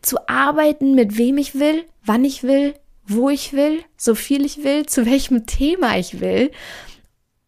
zu 0.00 0.26
arbeiten, 0.26 0.94
mit 0.94 1.18
wem 1.18 1.36
ich 1.36 1.54
will, 1.54 1.84
wann 2.02 2.24
ich 2.24 2.44
will, 2.44 2.72
wo 3.06 3.28
ich 3.28 3.52
will, 3.52 3.84
so 3.98 4.14
viel 4.14 4.46
ich 4.46 4.64
will, 4.64 4.86
zu 4.86 5.04
welchem 5.04 5.44
Thema 5.44 5.98
ich 5.98 6.20
will 6.20 6.50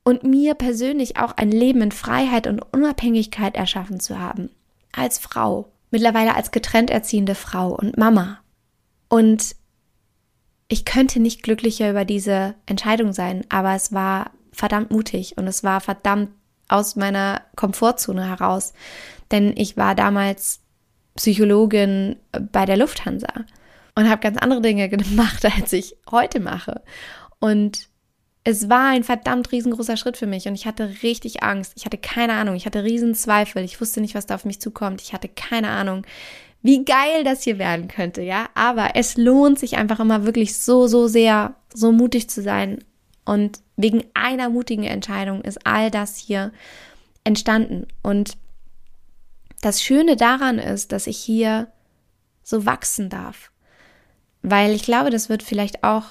und 0.05 0.23
mir 0.23 0.53
persönlich 0.53 1.17
auch 1.17 1.39
ein 1.39 1.51
Leben 1.51 1.81
in 1.81 1.93
Freiheit 1.93 2.49
und 2.49 2.61
Unabhängigkeit 2.61 3.57
erschaffen 3.57 3.99
zu 3.99 4.19
haben. 4.19 4.51
Als 4.93 5.19
Frau, 5.19 5.73
mittlerweile 5.91 6.35
als 6.35 6.51
getrennt 6.51 6.91
erziehende 6.91 7.35
Frau 7.35 7.71
und 7.71 7.97
Mama. 7.97 8.41
Und 9.09 9.57
ich 10.71 10.85
könnte 10.85 11.19
nicht 11.19 11.43
glücklicher 11.43 11.91
über 11.91 12.05
diese 12.05 12.55
Entscheidung 12.67 13.13
sein, 13.13 13.45
aber 13.49 13.75
es 13.75 13.93
war 13.93 14.31
verdammt 14.53 14.93
mutig 14.93 15.37
und 15.37 15.47
es 15.47 15.65
war 15.65 15.81
verdammt 15.81 16.31
aus 16.69 16.95
meiner 16.95 17.43
Komfortzone 17.57 18.29
heraus, 18.29 18.73
denn 19.33 19.53
ich 19.57 19.77
war 19.77 19.97
damals 19.97 20.61
Psychologin 21.17 22.17
bei 22.53 22.67
der 22.67 22.77
Lufthansa 22.77 23.27
und 23.97 24.09
habe 24.09 24.23
ganz 24.23 24.39
andere 24.39 24.63
Dinge 24.63 24.89
gemacht, 24.89 25.45
als 25.45 25.73
ich 25.73 25.97
heute 26.09 26.39
mache. 26.39 26.83
Und 27.41 27.89
es 28.45 28.71
war 28.71 28.91
ein 28.91 29.03
verdammt 29.03 29.51
riesengroßer 29.51 29.97
Schritt 29.97 30.17
für 30.17 30.29
mich 30.29 30.47
und 30.47 30.55
ich 30.55 30.67
hatte 30.67 31.03
richtig 31.03 31.43
Angst. 31.43 31.73
Ich 31.77 31.85
hatte 31.85 31.99
keine 31.99 32.35
Ahnung. 32.35 32.55
Ich 32.55 32.65
hatte 32.65 32.85
riesen 32.85 33.15
Zweifel. 33.17 33.65
Ich 33.65 33.81
wusste 33.81 34.01
nicht, 34.01 34.15
was 34.15 34.27
da 34.27 34.37
auf 34.37 34.45
mich 34.45 34.61
zukommt. 34.61 35.03
Ich 35.03 35.13
hatte 35.13 35.29
keine 35.29 35.69
Ahnung, 35.69 36.07
wie 36.63 36.85
geil 36.85 37.25
das 37.25 37.43
hier 37.43 37.59
werden 37.59 37.89
könnte, 37.89 38.23
ja. 38.23 38.49
Aber 38.55 38.91
es 38.95 39.17
lohnt 39.17 39.59
sich 39.59 39.77
einfach 39.77 40.01
immer 40.01 40.25
wirklich 40.25 40.57
so, 40.57 40.87
so 40.87 41.09
sehr, 41.09 41.55
so 41.73 41.93
mutig 41.93 42.29
zu 42.29 42.43
sein. 42.43 42.85
Und 43.25 43.61
wegen 43.77 44.05
einer 44.15 44.51
mutigen 44.51 44.85
Entscheidung 44.85 45.43
ist 45.43 45.67
all 45.67 45.91
das 45.91 46.17
hier 46.17 46.53
entstanden. 47.25 47.87
Und 48.03 48.37
das 49.61 49.83
Schöne 49.83 50.17
daran 50.17 50.59
ist, 50.59 50.93
dass 50.93 51.07
ich 51.07 51.19
hier 51.19 51.69
so 52.43 52.67
wachsen 52.67 53.09
darf. 53.09 53.51
Weil 54.43 54.75
ich 54.75 54.83
glaube, 54.83 55.11
das 55.11 55.29
wird 55.29 55.43
vielleicht 55.43 55.85
auch 55.85 56.05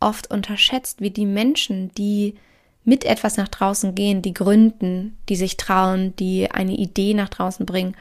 oft 0.00 0.30
unterschätzt, 0.30 1.00
wie 1.00 1.10
die 1.10 1.26
Menschen, 1.26 1.92
die 1.94 2.36
mit 2.84 3.04
etwas 3.04 3.36
nach 3.36 3.48
draußen 3.48 3.94
gehen, 3.94 4.22
die 4.22 4.32
gründen, 4.32 5.18
die 5.28 5.36
sich 5.36 5.58
trauen, 5.58 6.16
die 6.16 6.50
eine 6.50 6.72
Idee 6.72 7.12
nach 7.12 7.28
draußen 7.28 7.66
bringen, 7.66 7.94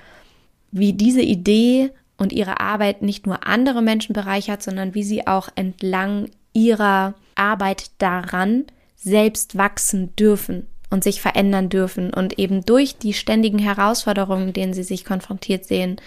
wie 0.71 0.93
diese 0.93 1.21
Idee 1.21 1.91
und 2.17 2.33
ihre 2.33 2.59
Arbeit 2.59 3.01
nicht 3.01 3.25
nur 3.25 3.47
andere 3.47 3.81
Menschen 3.81 4.13
bereichert, 4.13 4.61
sondern 4.61 4.93
wie 4.93 5.03
sie 5.03 5.25
auch 5.25 5.49
entlang 5.55 6.29
ihrer 6.53 7.13
Arbeit 7.35 7.91
daran 7.99 8.65
selbst 8.95 9.57
wachsen 9.57 10.15
dürfen 10.15 10.67
und 10.89 11.03
sich 11.03 11.21
verändern 11.21 11.69
dürfen 11.69 12.13
und 12.13 12.37
eben 12.37 12.65
durch 12.65 12.97
die 12.97 13.13
ständigen 13.13 13.59
Herausforderungen, 13.59 14.53
denen 14.53 14.73
sie 14.73 14.83
sich 14.83 15.05
konfrontiert 15.05 15.65
sehen, 15.65 15.97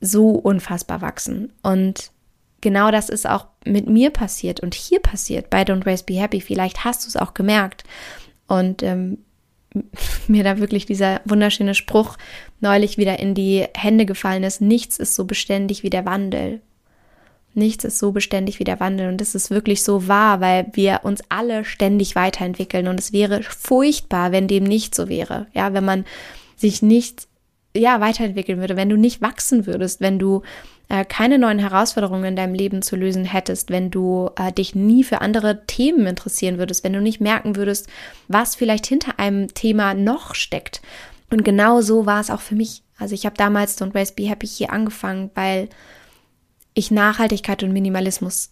so 0.00 0.30
unfassbar 0.30 1.00
wachsen. 1.00 1.52
Und 1.62 2.10
genau 2.60 2.90
das 2.90 3.08
ist 3.08 3.28
auch 3.28 3.46
mit 3.64 3.88
mir 3.88 4.10
passiert 4.10 4.60
und 4.60 4.74
hier 4.74 5.00
passiert 5.00 5.50
bei 5.50 5.62
Don't 5.62 5.86
Waste 5.86 6.12
Be 6.12 6.20
Happy. 6.20 6.40
Vielleicht 6.40 6.84
hast 6.84 7.04
du 7.04 7.08
es 7.08 7.16
auch 7.16 7.34
gemerkt. 7.34 7.84
Und 8.46 8.82
ähm, 8.82 9.18
mir 10.28 10.44
da 10.44 10.58
wirklich 10.58 10.86
dieser 10.86 11.20
wunderschöne 11.24 11.74
Spruch 11.74 12.16
neulich 12.60 12.98
wieder 12.98 13.18
in 13.18 13.34
die 13.34 13.66
Hände 13.76 14.06
gefallen 14.06 14.44
ist. 14.44 14.60
Nichts 14.60 14.98
ist 14.98 15.14
so 15.14 15.24
beständig 15.24 15.82
wie 15.82 15.90
der 15.90 16.04
Wandel. 16.06 16.60
Nichts 17.54 17.84
ist 17.84 17.98
so 17.98 18.12
beständig 18.12 18.60
wie 18.60 18.64
der 18.64 18.80
Wandel. 18.80 19.08
Und 19.08 19.20
das 19.20 19.34
ist 19.34 19.50
wirklich 19.50 19.82
so 19.82 20.06
wahr, 20.06 20.40
weil 20.40 20.66
wir 20.72 21.00
uns 21.02 21.22
alle 21.28 21.64
ständig 21.64 22.14
weiterentwickeln. 22.14 22.88
Und 22.88 23.00
es 23.00 23.12
wäre 23.12 23.42
furchtbar, 23.42 24.32
wenn 24.32 24.48
dem 24.48 24.64
nicht 24.64 24.94
so 24.94 25.08
wäre. 25.08 25.46
Ja, 25.54 25.72
wenn 25.74 25.84
man 25.84 26.04
sich 26.56 26.82
nicht, 26.82 27.26
ja, 27.76 28.00
weiterentwickeln 28.00 28.60
würde, 28.60 28.76
wenn 28.76 28.88
du 28.88 28.96
nicht 28.96 29.22
wachsen 29.22 29.66
würdest, 29.66 30.00
wenn 30.00 30.18
du 30.18 30.42
äh, 30.88 31.04
keine 31.04 31.38
neuen 31.38 31.58
Herausforderungen 31.58 32.24
in 32.24 32.36
deinem 32.36 32.54
Leben 32.54 32.82
zu 32.82 32.96
lösen 32.96 33.24
hättest, 33.24 33.70
wenn 33.70 33.90
du 33.90 34.30
äh, 34.36 34.52
dich 34.52 34.74
nie 34.74 35.04
für 35.04 35.20
andere 35.20 35.66
Themen 35.66 36.06
interessieren 36.06 36.58
würdest, 36.58 36.84
wenn 36.84 36.94
du 36.94 37.00
nicht 37.00 37.20
merken 37.20 37.56
würdest, 37.56 37.88
was 38.28 38.54
vielleicht 38.54 38.86
hinter 38.86 39.18
einem 39.18 39.52
Thema 39.52 39.94
noch 39.94 40.34
steckt. 40.34 40.80
Und 41.30 41.44
genau 41.44 41.82
so 41.82 42.06
war 42.06 42.20
es 42.20 42.30
auch 42.30 42.40
für 42.40 42.54
mich. 42.54 42.82
Also 42.98 43.14
ich 43.14 43.26
habe 43.26 43.36
damals 43.36 43.80
Don't 43.80 43.94
Waste 43.94 44.14
Be 44.14 44.28
Happy 44.28 44.46
hier 44.46 44.72
angefangen, 44.72 45.30
weil 45.34 45.68
ich 46.74 46.90
Nachhaltigkeit 46.90 47.62
und 47.62 47.72
Minimalismus 47.72 48.50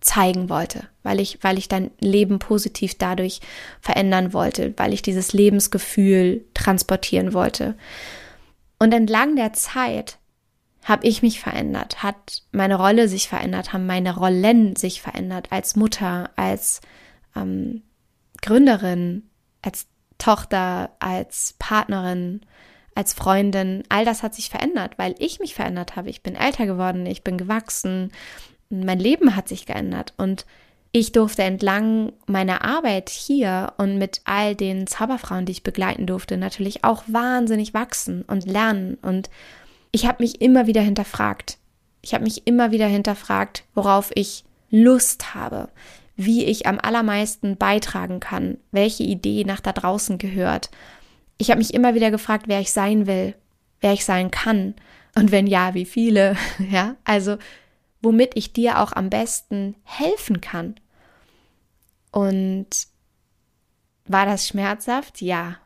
zeigen 0.00 0.48
wollte, 0.48 0.88
weil 1.02 1.20
ich, 1.20 1.38
weil 1.42 1.56
ich 1.56 1.68
dein 1.68 1.90
Leben 2.00 2.38
positiv 2.38 2.96
dadurch 2.96 3.40
verändern 3.80 4.32
wollte, 4.32 4.74
weil 4.76 4.92
ich 4.92 5.02
dieses 5.02 5.32
Lebensgefühl 5.32 6.44
transportieren 6.52 7.32
wollte. 7.32 7.76
Und 8.78 8.92
entlang 8.92 9.36
der 9.36 9.52
Zeit 9.52 10.18
habe 10.86 11.04
ich 11.04 11.20
mich 11.20 11.40
verändert, 11.40 12.04
hat 12.04 12.42
meine 12.52 12.76
Rolle 12.76 13.08
sich 13.08 13.28
verändert, 13.28 13.72
haben 13.72 13.86
meine 13.86 14.16
Rollen 14.16 14.76
sich 14.76 15.02
verändert? 15.02 15.48
Als 15.50 15.74
Mutter, 15.74 16.30
als 16.36 16.80
ähm, 17.34 17.82
Gründerin, 18.40 19.24
als 19.62 19.88
Tochter, 20.18 20.92
als 21.00 21.56
Partnerin, 21.58 22.40
als 22.94 23.14
Freundin. 23.14 23.82
All 23.88 24.04
das 24.04 24.22
hat 24.22 24.36
sich 24.36 24.48
verändert, 24.48 24.96
weil 24.96 25.16
ich 25.18 25.40
mich 25.40 25.56
verändert 25.56 25.96
habe. 25.96 26.08
Ich 26.08 26.22
bin 26.22 26.36
älter 26.36 26.66
geworden, 26.66 27.04
ich 27.04 27.24
bin 27.24 27.36
gewachsen, 27.36 28.12
mein 28.70 29.00
Leben 29.00 29.34
hat 29.34 29.48
sich 29.48 29.66
geändert. 29.66 30.14
Und 30.16 30.46
ich 30.92 31.10
durfte 31.10 31.42
entlang 31.42 32.12
meiner 32.26 32.64
Arbeit 32.64 33.10
hier 33.10 33.72
und 33.76 33.98
mit 33.98 34.20
all 34.24 34.54
den 34.54 34.86
Zauberfrauen, 34.86 35.46
die 35.46 35.52
ich 35.52 35.64
begleiten 35.64 36.06
durfte, 36.06 36.36
natürlich 36.36 36.84
auch 36.84 37.02
wahnsinnig 37.08 37.74
wachsen 37.74 38.22
und 38.22 38.46
lernen. 38.46 38.98
Und 39.02 39.30
ich 39.96 40.06
habe 40.06 40.22
mich 40.22 40.42
immer 40.42 40.66
wieder 40.66 40.82
hinterfragt. 40.82 41.56
Ich 42.02 42.12
habe 42.12 42.24
mich 42.24 42.46
immer 42.46 42.70
wieder 42.70 42.86
hinterfragt, 42.86 43.64
worauf 43.74 44.10
ich 44.14 44.44
Lust 44.70 45.34
habe, 45.34 45.70
wie 46.16 46.44
ich 46.44 46.66
am 46.66 46.78
allermeisten 46.78 47.56
beitragen 47.56 48.20
kann, 48.20 48.58
welche 48.72 49.04
Idee 49.04 49.44
nach 49.44 49.60
da 49.60 49.72
draußen 49.72 50.18
gehört. 50.18 50.70
Ich 51.38 51.50
habe 51.50 51.60
mich 51.60 51.72
immer 51.72 51.94
wieder 51.94 52.10
gefragt, 52.10 52.44
wer 52.46 52.60
ich 52.60 52.72
sein 52.72 53.06
will, 53.06 53.34
wer 53.80 53.94
ich 53.94 54.04
sein 54.04 54.30
kann 54.30 54.74
und 55.14 55.30
wenn 55.30 55.46
ja, 55.46 55.72
wie 55.72 55.86
viele, 55.86 56.36
ja? 56.70 56.96
Also, 57.04 57.38
womit 58.02 58.36
ich 58.36 58.52
dir 58.52 58.80
auch 58.80 58.92
am 58.92 59.08
besten 59.08 59.76
helfen 59.82 60.42
kann. 60.42 60.74
Und 62.12 62.68
war 64.04 64.26
das 64.26 64.46
schmerzhaft? 64.46 65.22
Ja, 65.22 65.56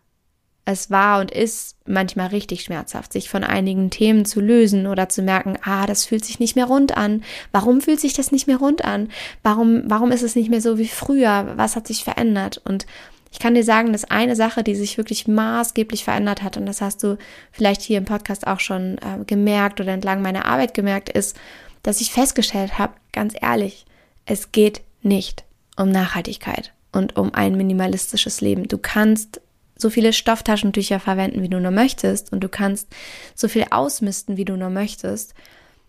es 0.71 0.91
war 0.91 1.21
und 1.21 1.31
ist 1.31 1.77
manchmal 1.87 2.29
richtig 2.29 2.63
schmerzhaft, 2.63 3.13
sich 3.13 3.29
von 3.29 3.45
einigen 3.45 3.91
Themen 3.91 4.25
zu 4.25 4.41
lösen 4.41 4.87
oder 4.87 5.09
zu 5.09 5.23
merken, 5.23 5.59
ah, 5.63 5.87
das 5.87 6.05
fühlt 6.05 6.25
sich 6.25 6.39
nicht 6.39 6.57
mehr 6.57 6.67
rund 6.67 6.97
an. 6.97 7.23
Warum 7.53 7.81
fühlt 7.81 8.01
sich 8.01 8.13
das 8.13 8.33
nicht 8.33 8.47
mehr 8.47 8.59
rund 8.59 8.85
an? 8.85 9.09
Warum, 9.43 9.83
warum 9.87 10.13
ist 10.13 10.23
es 10.23 10.37
nicht 10.37 10.51
mehr 10.51 10.61
so 10.61 10.79
wie 10.79 10.89
früher? 10.89 11.53
Was 11.57 11.77
hat 11.77 11.87
sich 11.87 12.05
verändert? 12.05 12.61
Und 12.65 12.87
ich 13.33 13.39
kann 13.39 13.55
dir 13.55 13.65
sagen, 13.65 13.93
dass 13.93 14.11
eine 14.11 14.35
Sache, 14.37 14.63
die 14.63 14.75
sich 14.75 14.99
wirklich 14.99 15.29
maßgeblich 15.29 16.05
verändert 16.05 16.43
hat, 16.43 16.57
und 16.57 16.67
das 16.67 16.81
hast 16.81 17.03
du 17.03 17.17
vielleicht 17.53 17.83
hier 17.83 17.99
im 17.99 18.05
Podcast 18.05 18.47
auch 18.47 18.61
schon 18.61 18.99
äh, 18.99 19.25
gemerkt 19.25 19.81
oder 19.81 19.93
entlang 19.93 20.23
meiner 20.23 20.47
Arbeit 20.47 20.75
gemerkt, 20.75 21.09
ist, 21.09 21.37
dass 21.83 22.01
ich 22.01 22.13
festgestellt 22.13 22.79
habe, 22.79 22.95
ganz 23.13 23.35
ehrlich, 23.41 23.87
es 24.27 24.53
geht 24.53 24.83
nicht 25.03 25.45
um 25.77 25.91
Nachhaltigkeit 25.91 26.73
und 26.93 27.17
um 27.17 27.33
ein 27.35 27.57
minimalistisches 27.57 28.41
Leben. 28.41 28.69
Du 28.69 28.79
kannst 28.79 29.41
so 29.81 29.91
viele 29.91 30.13
Stofftaschentücher 30.13 31.01
verwenden, 31.01 31.43
wie 31.43 31.49
du 31.49 31.61
nur 31.61 31.71
möchtest 31.71 32.33
und 32.33 32.43
du 32.43 32.49
kannst 32.49 32.89
so 33.35 33.49
viel 33.49 33.67
ausmisten, 33.71 34.37
wie 34.37 34.45
du 34.45 34.57
nur 34.57 34.71
möchtest. 34.71 35.35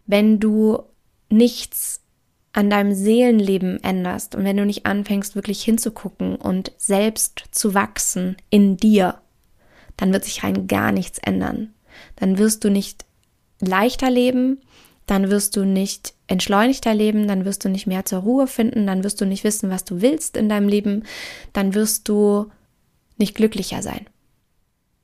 Wenn 0.06 0.40
du 0.40 0.84
nichts 1.30 2.02
an 2.54 2.70
deinem 2.70 2.94
Seelenleben 2.94 3.82
änderst 3.84 4.36
und 4.36 4.44
wenn 4.44 4.58
du 4.58 4.66
nicht 4.66 4.86
anfängst, 4.86 5.36
wirklich 5.36 5.64
hinzugucken 5.64 6.36
und 6.36 6.72
selbst 6.78 7.44
zu 7.52 7.74
wachsen 7.74 8.36
in 8.50 8.78
dir, 8.78 9.22
dann 9.98 10.12
wird 10.12 10.26
sich 10.26 10.44
rein 10.44 10.68
gar 10.68 10.92
nichts 10.92 11.20
ändern. 11.20 11.74
Dann 12.18 12.38
wirst 12.38 12.64
du 12.64 12.70
nicht 12.70 13.06
leichter 13.62 14.10
leben, 14.10 14.60
dann 15.06 15.30
wirst 15.30 15.56
du 15.56 15.66
nicht 15.66 16.14
entschleunigter 16.28 16.94
leben, 16.94 17.28
dann 17.28 17.46
wirst 17.46 17.66
du 17.66 17.70
nicht 17.70 17.88
mehr 17.88 18.06
zur 18.06 18.20
Ruhe 18.20 18.48
finden, 18.48 18.88
dann 18.88 19.04
wirst 19.04 19.22
du 19.22 19.26
nicht 19.26 19.44
wissen, 19.44 19.70
was 19.70 19.84
du 19.84 20.02
willst 20.02 20.38
in 20.38 20.50
deinem 20.50 20.68
Leben, 20.68 21.04
dann 21.54 21.74
wirst 21.74 22.08
du 22.10 22.50
nicht 23.22 23.36
glücklicher 23.36 23.82
sein. 23.82 24.06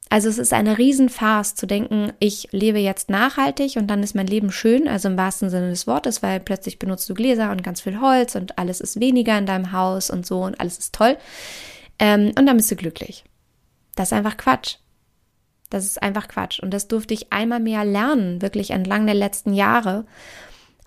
Also 0.09 0.29
es 0.29 0.37
ist 0.37 0.53
eine 0.53 0.77
Riesenfarce 0.77 1.55
zu 1.55 1.65
denken, 1.67 2.13
ich 2.19 2.47
lebe 2.51 2.79
jetzt 2.79 3.09
nachhaltig 3.09 3.75
und 3.75 3.87
dann 3.87 4.03
ist 4.03 4.15
mein 4.15 4.27
Leben 4.27 4.51
schön, 4.51 4.87
also 4.87 5.09
im 5.09 5.17
wahrsten 5.17 5.49
Sinne 5.49 5.69
des 5.69 5.85
Wortes, 5.85 6.23
weil 6.23 6.39
plötzlich 6.39 6.79
benutzt 6.79 7.09
du 7.09 7.13
Gläser 7.13 7.51
und 7.51 7.63
ganz 7.63 7.81
viel 7.81 7.99
Holz 7.99 8.35
und 8.35 8.57
alles 8.57 8.79
ist 8.79 8.99
weniger 8.99 9.37
in 9.37 9.45
deinem 9.45 9.73
Haus 9.73 10.09
und 10.09 10.25
so 10.25 10.43
und 10.43 10.59
alles 10.61 10.77
ist 10.77 10.95
toll. 10.95 11.17
Ähm, 11.99 12.31
und 12.37 12.45
dann 12.45 12.55
bist 12.55 12.71
du 12.71 12.75
glücklich. 12.75 13.25
Das 13.95 14.09
ist 14.09 14.13
einfach 14.13 14.37
Quatsch. 14.37 14.77
Das 15.69 15.83
ist 15.83 16.01
einfach 16.01 16.29
Quatsch. 16.29 16.61
Und 16.61 16.73
das 16.73 16.87
durfte 16.87 17.13
ich 17.13 17.33
einmal 17.33 17.59
mehr 17.59 17.83
lernen, 17.83 18.41
wirklich 18.41 18.71
entlang 18.71 19.05
der 19.05 19.15
letzten 19.15 19.53
Jahre, 19.53 20.05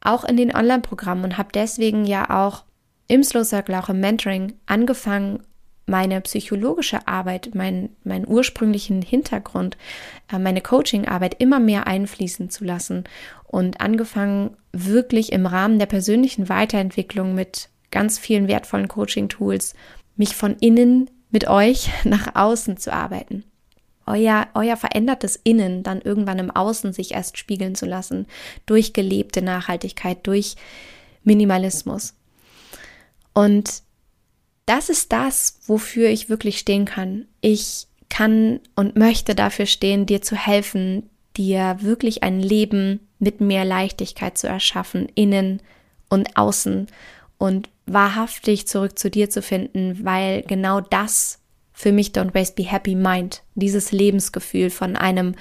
auch 0.00 0.24
in 0.24 0.38
den 0.38 0.54
Online-Programmen 0.54 1.24
und 1.24 1.36
habe 1.36 1.50
deswegen 1.52 2.06
ja 2.06 2.30
auch 2.30 2.64
im 3.06 3.22
Slow 3.22 3.44
Circle, 3.44 3.74
auch 3.74 3.90
im 3.90 4.00
Mentoring 4.00 4.54
angefangen, 4.64 5.42
meine 5.90 6.20
psychologische 6.22 7.06
Arbeit, 7.06 7.50
mein, 7.54 7.90
meinen 8.04 8.26
ursprünglichen 8.26 9.02
Hintergrund, 9.02 9.76
äh, 10.32 10.38
meine 10.38 10.62
Coaching-Arbeit 10.62 11.36
immer 11.38 11.60
mehr 11.60 11.86
einfließen 11.86 12.48
zu 12.48 12.64
lassen 12.64 13.04
und 13.46 13.80
angefangen, 13.80 14.56
wirklich 14.72 15.32
im 15.32 15.46
Rahmen 15.46 15.78
der 15.78 15.86
persönlichen 15.86 16.48
Weiterentwicklung 16.48 17.34
mit 17.34 17.68
ganz 17.90 18.18
vielen 18.18 18.46
wertvollen 18.46 18.86
Coaching-Tools, 18.88 19.74
mich 20.16 20.36
von 20.36 20.56
innen 20.60 21.10
mit 21.30 21.48
euch 21.48 21.90
nach 22.04 22.34
außen 22.34 22.76
zu 22.76 22.92
arbeiten 22.92 23.44
euer, 24.06 24.48
euer 24.54 24.76
verändertes 24.76 25.38
Innen 25.44 25.82
dann 25.82 26.00
irgendwann 26.00 26.40
im 26.40 26.50
Außen 26.50 26.92
sich 26.92 27.12
erst 27.12 27.38
spiegeln 27.38 27.76
zu 27.76 27.86
lassen, 27.86 28.26
durch 28.66 28.92
gelebte 28.92 29.40
Nachhaltigkeit, 29.40 30.26
durch 30.26 30.56
Minimalismus. 31.22 32.14
Und 33.32 33.82
das 34.70 34.88
ist 34.88 35.10
das, 35.10 35.58
wofür 35.66 36.10
ich 36.10 36.28
wirklich 36.30 36.60
stehen 36.60 36.84
kann. 36.84 37.26
Ich 37.40 37.88
kann 38.08 38.60
und 38.76 38.94
möchte 38.94 39.34
dafür 39.34 39.66
stehen, 39.66 40.06
dir 40.06 40.22
zu 40.22 40.36
helfen, 40.36 41.10
dir 41.36 41.78
wirklich 41.80 42.22
ein 42.22 42.38
Leben 42.38 43.00
mit 43.18 43.40
mehr 43.40 43.64
Leichtigkeit 43.64 44.38
zu 44.38 44.46
erschaffen, 44.46 45.08
innen 45.16 45.60
und 46.08 46.36
außen 46.36 46.86
und 47.36 47.68
wahrhaftig 47.86 48.68
zurück 48.68 48.96
zu 48.96 49.10
dir 49.10 49.28
zu 49.28 49.42
finden, 49.42 50.04
weil 50.04 50.42
genau 50.42 50.80
das 50.80 51.40
für 51.72 51.90
mich 51.90 52.10
Don't 52.10 52.34
Waste 52.34 52.54
Be 52.54 52.70
Happy 52.70 52.94
meint. 52.94 53.42
Dieses 53.56 53.90
Lebensgefühl 53.90 54.70
von 54.70 54.94
einem 54.94 55.34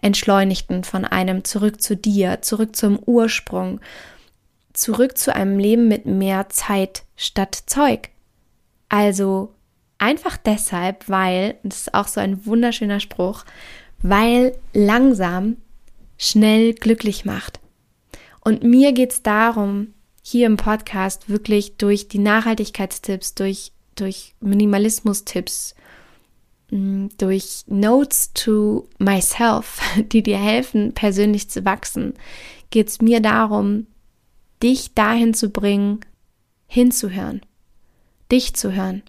entschleunigten, 0.00 0.84
von 0.84 1.04
einem 1.04 1.42
zurück 1.42 1.82
zu 1.82 1.96
dir, 1.96 2.40
zurück 2.40 2.76
zum 2.76 3.00
Ursprung, 3.04 3.80
zurück 4.72 5.18
zu 5.18 5.34
einem 5.34 5.58
Leben 5.58 5.88
mit 5.88 6.06
mehr 6.06 6.50
Zeit 6.50 7.02
statt 7.16 7.64
Zeug. 7.66 8.10
Also 8.88 9.54
einfach 9.98 10.36
deshalb, 10.36 11.08
weil, 11.08 11.58
das 11.62 11.82
ist 11.82 11.94
auch 11.94 12.08
so 12.08 12.20
ein 12.20 12.46
wunderschöner 12.46 13.00
Spruch, 13.00 13.44
weil 14.02 14.56
langsam 14.72 15.56
schnell 16.18 16.74
glücklich 16.74 17.24
macht. 17.24 17.60
Und 18.44 18.62
mir 18.62 18.92
geht 18.92 19.12
es 19.12 19.22
darum, 19.22 19.94
hier 20.22 20.46
im 20.46 20.56
Podcast 20.56 21.28
wirklich 21.28 21.76
durch 21.76 22.08
die 22.08 22.18
Nachhaltigkeitstipps, 22.18 23.34
durch, 23.34 23.72
durch 23.94 24.34
Minimalismus-Tipps, 24.40 25.74
Mm, 26.70 27.06
durch 27.18 27.62
Notes 27.68 28.32
to 28.34 28.88
Myself, 28.98 29.80
die 30.12 30.22
dir 30.22 30.38
helfen, 30.38 30.92
persönlich 30.94 31.48
zu 31.48 31.64
wachsen, 31.64 32.14
geht 32.70 32.88
es 32.88 33.00
mir 33.00 33.20
darum, 33.20 33.86
dich 34.62 34.94
dahin 34.94 35.34
zu 35.34 35.50
bringen, 35.50 36.00
hinzuhören, 36.66 37.42
dich 38.30 38.54
zu 38.54 38.72
hören, 38.72 39.02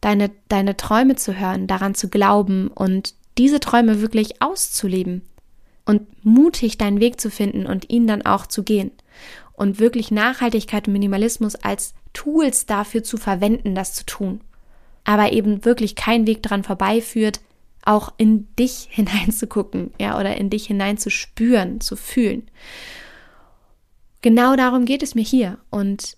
deine, 0.00 0.30
deine 0.48 0.76
Träume 0.76 1.16
zu 1.16 1.38
hören, 1.38 1.66
daran 1.66 1.94
zu 1.94 2.08
glauben 2.08 2.68
und 2.68 3.14
diese 3.38 3.60
Träume 3.60 4.00
wirklich 4.00 4.42
auszuleben 4.42 5.22
und 5.84 6.02
mutig 6.24 6.78
deinen 6.78 7.00
Weg 7.00 7.20
zu 7.20 7.30
finden 7.30 7.66
und 7.66 7.90
ihn 7.90 8.06
dann 8.06 8.22
auch 8.22 8.46
zu 8.46 8.62
gehen 8.62 8.90
und 9.52 9.78
wirklich 9.78 10.10
Nachhaltigkeit 10.10 10.86
und 10.86 10.92
Minimalismus 10.92 11.54
als 11.54 11.94
Tools 12.12 12.66
dafür 12.66 13.02
zu 13.02 13.16
verwenden, 13.16 13.74
das 13.74 13.94
zu 13.94 14.04
tun 14.06 14.40
aber 15.06 15.32
eben 15.32 15.64
wirklich 15.64 15.94
kein 15.94 16.26
Weg 16.26 16.42
dran 16.42 16.64
vorbeiführt, 16.64 17.40
auch 17.84 18.12
in 18.18 18.48
dich 18.56 18.88
hineinzugucken, 18.90 19.92
ja, 19.98 20.18
oder 20.18 20.36
in 20.36 20.50
dich 20.50 20.66
hineinzuspüren, 20.66 21.80
zu 21.80 21.96
fühlen. 21.96 22.50
Genau 24.20 24.56
darum 24.56 24.84
geht 24.84 25.02
es 25.02 25.14
mir 25.14 25.22
hier. 25.22 25.58
Und 25.70 26.16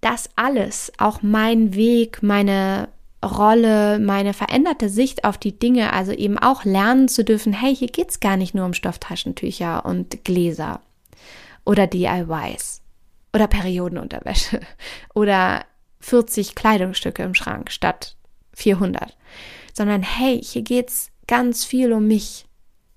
das 0.00 0.30
alles, 0.36 0.92
auch 0.98 1.22
mein 1.22 1.74
Weg, 1.74 2.22
meine 2.22 2.88
Rolle, 3.24 3.98
meine 3.98 4.32
veränderte 4.32 4.88
Sicht 4.88 5.24
auf 5.24 5.38
die 5.38 5.58
Dinge, 5.58 5.92
also 5.92 6.12
eben 6.12 6.38
auch 6.38 6.64
lernen 6.64 7.08
zu 7.08 7.24
dürfen, 7.24 7.52
hey, 7.52 7.74
hier 7.74 7.88
geht's 7.88 8.20
gar 8.20 8.36
nicht 8.36 8.54
nur 8.54 8.64
um 8.64 8.74
Stofftaschentücher 8.74 9.84
und 9.84 10.24
Gläser 10.24 10.80
oder 11.64 11.86
DIYs 11.86 12.82
oder 13.34 13.48
Periodenunterwäsche 13.48 14.60
oder 15.14 15.64
40 16.00 16.54
Kleidungsstücke 16.54 17.24
im 17.24 17.34
Schrank 17.34 17.72
statt 17.72 18.16
400, 18.54 19.16
sondern 19.74 20.02
hey, 20.02 20.40
hier 20.42 20.62
geht's 20.62 21.10
ganz 21.26 21.64
viel 21.64 21.92
um 21.92 22.06
mich, 22.06 22.46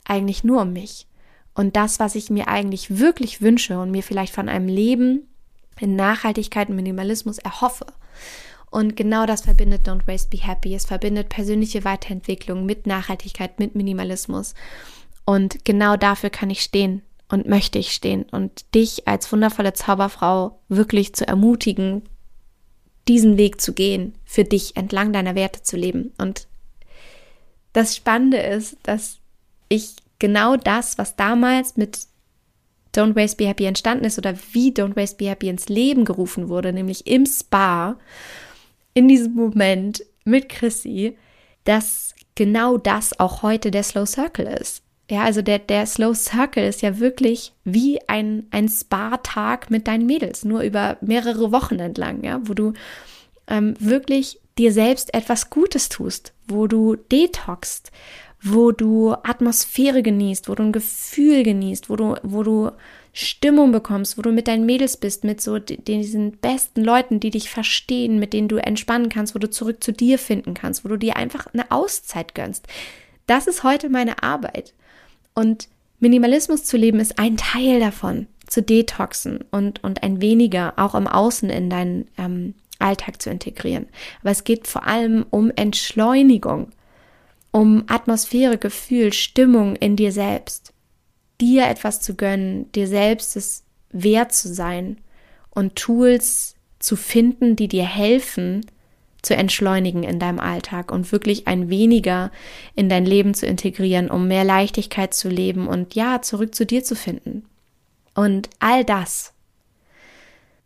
eigentlich 0.06 0.44
nur 0.44 0.62
um 0.62 0.74
mich. 0.74 1.08
Und 1.54 1.76
das, 1.76 2.00
was 2.00 2.16
ich 2.16 2.30
mir 2.30 2.48
eigentlich 2.48 3.00
wirklich 3.00 3.42
wünsche 3.42 3.80
und 3.80 3.92
mir 3.92 4.04
vielleicht 4.04 4.34
von 4.34 4.48
einem 4.48 4.68
Leben 4.68 5.28
in 5.82 5.96
Nachhaltigkeit 5.96 6.70
und 6.70 6.76
Minimalismus 6.76 7.38
erhoffe. 7.39 7.86
Und 8.70 8.96
genau 8.96 9.26
das 9.26 9.41
verbindet 9.41 9.88
Don't 9.88 10.08
Waste 10.08 10.30
Be 10.30 10.41
Happy. 10.41 10.74
Es 10.74 10.86
verbindet 10.86 11.30
persönliche 11.30 11.84
Weiterentwicklung 11.84 12.65
mit 12.65 12.88
Nachhaltigkeit, 12.88 13.60
mit 13.60 13.76
Minimalismus. 13.76 14.56
Und 15.26 15.65
genau 15.65 15.98
dafür 15.98 16.30
kann 16.30 16.50
ich 16.50 16.62
stehen 16.62 17.02
und 17.30 17.48
möchte 17.48 17.80
ich 17.80 17.91
stehen 17.91 18.24
und 18.32 18.74
dich 18.74 19.08
als 19.08 19.32
wundervolle 19.32 19.74
Zauberfrau 19.74 20.60
wirklich 20.70 21.13
zu 21.13 21.28
ermutigen, 21.28 22.04
diesen 23.08 23.38
Weg 23.38 23.60
zu 23.60 23.74
gehen, 23.74 24.15
für 24.26 24.44
dich 24.44 24.78
entlang 24.78 25.12
deiner 25.12 25.36
Werte 25.36 25.63
zu 25.63 25.76
leben. 25.76 26.13
Und 26.17 26.48
das 27.74 27.96
Spannende 27.96 28.38
ist, 28.38 28.78
dass 28.84 29.17
ich 29.70 29.96
genau 30.20 30.56
das, 30.56 30.98
was 30.98 31.15
damals 31.15 31.78
mit 31.78 32.00
Don't 32.95 33.15
Waste 33.15 33.38
Be 33.38 33.47
Happy 33.47 33.65
entstanden 33.65 34.06
ist 34.06 34.17
oder 34.17 34.36
wie 34.51 34.71
Don't 34.71 34.95
Waste 34.95 35.17
Be 35.17 35.30
Happy 35.30 35.49
ins 35.49 35.69
Leben 35.69 36.06
gerufen 36.06 36.49
wurde, 36.49 36.73
nämlich 36.73 37.08
im 37.08 37.25
Spa, 37.25 37.97
in 38.93 39.08
diesem 39.08 39.34
Moment 39.34 40.04
mit 40.25 40.49
Chrissy, 40.49 41.17
dass 41.63 42.13
genau 42.36 42.77
das 42.77 43.19
auch 43.19 43.43
heute 43.43 43.71
der 43.71 43.84
Slow 43.84 44.06
Circle 44.06 44.47
ist. 44.47 44.84
Ja, 45.10 45.23
also 45.23 45.41
der, 45.41 45.60
der 45.60 45.86
Slow 45.86 46.15
Circle 46.15 46.65
ist 46.65 46.82
ja 46.82 46.99
wirklich 46.99 47.54
wie 47.65 47.99
ein, 48.08 48.47
ein 48.51 48.69
Spa-Tag 48.69 49.69
mit 49.69 49.88
deinen 49.88 50.06
Mädels, 50.06 50.45
nur 50.45 50.62
über 50.62 50.97
mehrere 51.01 51.51
Wochen 51.51 51.80
entlang, 51.80 52.23
ja, 52.23 52.39
wo 52.43 52.54
du 52.54 52.73
ähm, 53.47 53.73
wirklich 53.80 54.39
dir 54.58 54.71
selbst 54.71 55.13
etwas 55.13 55.49
Gutes 55.49 55.89
tust, 55.89 56.34
wo 56.47 56.67
du 56.67 56.95
detoxst, 56.95 57.91
wo 58.43 58.71
du 58.71 59.13
Atmosphäre 59.13 60.01
genießt, 60.01 60.49
wo 60.49 60.56
du 60.56 60.63
ein 60.63 60.71
Gefühl 60.71 61.43
genießt, 61.43 61.89
wo 61.89 61.95
du, 61.95 62.15
wo 62.23 62.43
du 62.43 62.71
Stimmung 63.13 63.71
bekommst, 63.71 64.17
wo 64.17 64.21
du 64.21 64.32
mit 64.32 64.47
deinen 64.47 64.65
Mädels 64.65 64.97
bist, 64.97 65.23
mit 65.23 65.41
so 65.41 65.60
diesen 65.60 66.38
besten 66.38 66.84
Leuten, 66.84 67.19
die 67.19 67.30
dich 67.30 67.49
verstehen, 67.49 68.19
mit 68.19 68.34
denen 68.34 68.47
du 68.47 68.58
entspannen 68.58 69.10
kannst, 69.10 69.36
wo 69.36 69.39
du 69.39 69.49
zurück 69.49 69.84
zu 69.84 69.91
dir 69.91 70.17
finden 70.17 70.54
kannst, 70.54 70.84
wo 70.84 70.89
du 70.89 70.97
dir 70.97 71.17
einfach 71.17 71.47
eine 71.54 71.69
Auszeit 71.71 72.34
gönnst. 72.34 72.67
Das 73.27 73.47
ist 73.47 73.63
heute 73.63 73.89
meine 73.89 74.23
Arbeit. 74.23 74.73
Und 75.36 75.67
Minimalismus 75.99 76.63
zu 76.63 76.77
leben 76.77 76.99
ist 76.99 77.19
ein 77.19 77.38
Teil 77.38 77.80
davon, 77.80 78.27
zu 78.47 78.63
detoxen 78.63 79.43
und, 79.51 79.84
und 79.84 80.04
ein 80.04 80.19
weniger 80.19 80.73
auch 80.77 80.95
im 80.95 81.08
Außen 81.08 81.49
in 81.49 81.69
deinen 81.69 82.08
ähm, 82.17 82.56
Alltag 82.80 83.21
zu 83.21 83.30
integrieren. 83.30 83.88
Aber 84.21 84.32
es 84.32 84.43
geht 84.43 84.67
vor 84.67 84.88
allem 84.88 85.25
um 85.30 85.51
Entschleunigung, 85.56 86.71
um 87.52 87.84
Atmosphäre, 87.88 88.58
Gefühl, 88.58 89.14
Stimmung 89.14 89.76
in 89.76 89.96
dir 89.96 90.12
selbst. 90.12 90.74
Dir 91.40 91.68
etwas 91.68 92.02
zu 92.02 92.16
gönnen, 92.16 92.72
dir 92.72 92.88
selbst 92.88 93.36
es 93.36 93.64
wert 93.92 94.34
zu 94.34 94.54
sein 94.54 94.98
und 95.50 95.76
Tools 95.76 96.56
zu 96.80 96.96
finden, 96.96 97.56
die 97.56 97.68
dir 97.68 97.86
helfen, 97.86 98.66
zu 99.22 99.36
entschleunigen 99.36 100.04
in 100.04 100.18
deinem 100.18 100.40
Alltag 100.40 100.92
und 100.92 101.12
wirklich 101.12 101.48
ein 101.48 101.70
weniger 101.70 102.32
in 102.76 102.90
dein 102.90 103.06
Leben 103.06 103.34
zu 103.34 103.46
integrieren, 103.46 104.10
um 104.10 104.28
mehr 104.28 104.44
Leichtigkeit 104.44 105.14
zu 105.14 105.30
leben 105.30 105.68
und 105.68 105.94
ja, 105.94 106.22
zurück 106.22 106.56
zu 106.56 106.66
dir 106.66 106.84
zu 106.84 106.96
finden. 106.96 107.46
Und 108.16 108.50
all 108.60 108.84
das 108.84 109.34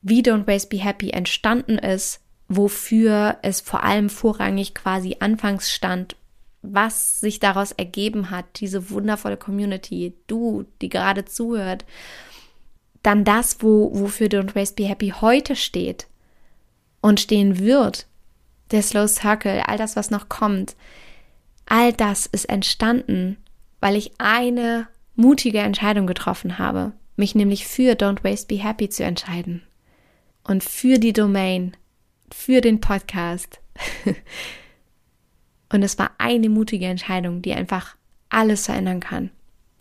wie 0.02 0.22
Don't 0.22 0.48
Waste 0.48 0.70
Be 0.70 0.78
Happy 0.78 1.10
entstanden 1.10 1.80
ist, 1.80 2.22
wofür 2.48 3.38
es 3.42 3.60
vor 3.60 3.84
allem 3.84 4.10
vorrangig 4.10 4.76
quasi 4.76 5.18
anfangs 5.20 5.72
stand, 5.72 6.16
was 6.74 7.20
sich 7.20 7.40
daraus 7.40 7.72
ergeben 7.72 8.30
hat, 8.30 8.46
diese 8.60 8.90
wundervolle 8.90 9.38
Community, 9.38 10.14
du, 10.28 10.66
die 10.82 10.90
gerade 10.90 11.26
zuhört, 11.26 11.86
dann 13.04 13.24
das, 13.24 13.62
wo, 13.62 13.92
wofür 13.94 14.28
Don't 14.28 14.56
Waste 14.56 14.76
Be 14.76 14.88
Happy 14.88 15.14
heute 15.22 15.56
steht 15.56 16.08
und 17.02 17.20
stehen 17.20 17.60
wird, 17.60 18.08
der 18.72 18.82
Slow 18.82 19.08
Circle, 19.08 19.62
all 19.66 19.78
das, 19.78 19.96
was 19.96 20.10
noch 20.10 20.28
kommt, 20.28 20.76
all 21.66 21.94
das 21.94 22.26
ist 22.26 22.46
entstanden, 22.46 23.38
weil 23.80 23.96
ich 23.96 24.14
eine 24.18 24.88
mutige 25.16 25.60
Entscheidung 25.60 26.08
getroffen 26.08 26.58
habe, 26.58 26.94
mich 27.16 27.36
nämlich 27.36 27.68
für 27.68 27.94
Don't 27.94 28.24
Waste 28.24 28.48
Be 28.48 28.62
Happy 28.62 28.90
zu 28.90 29.04
entscheiden 29.04 29.62
und 30.44 30.64
für 30.64 30.98
die 30.98 31.14
Domain, 31.14 31.76
für 32.32 32.62
den 32.62 32.82
Podcast. 32.82 33.60
und 35.70 35.84
es 35.84 35.98
war 35.98 36.12
eine 36.18 36.50
mutige 36.50 36.86
Entscheidung, 36.86 37.42
die 37.42 37.54
einfach 37.54 37.96
alles 38.30 38.66
verändern 38.66 39.00
kann. 39.00 39.32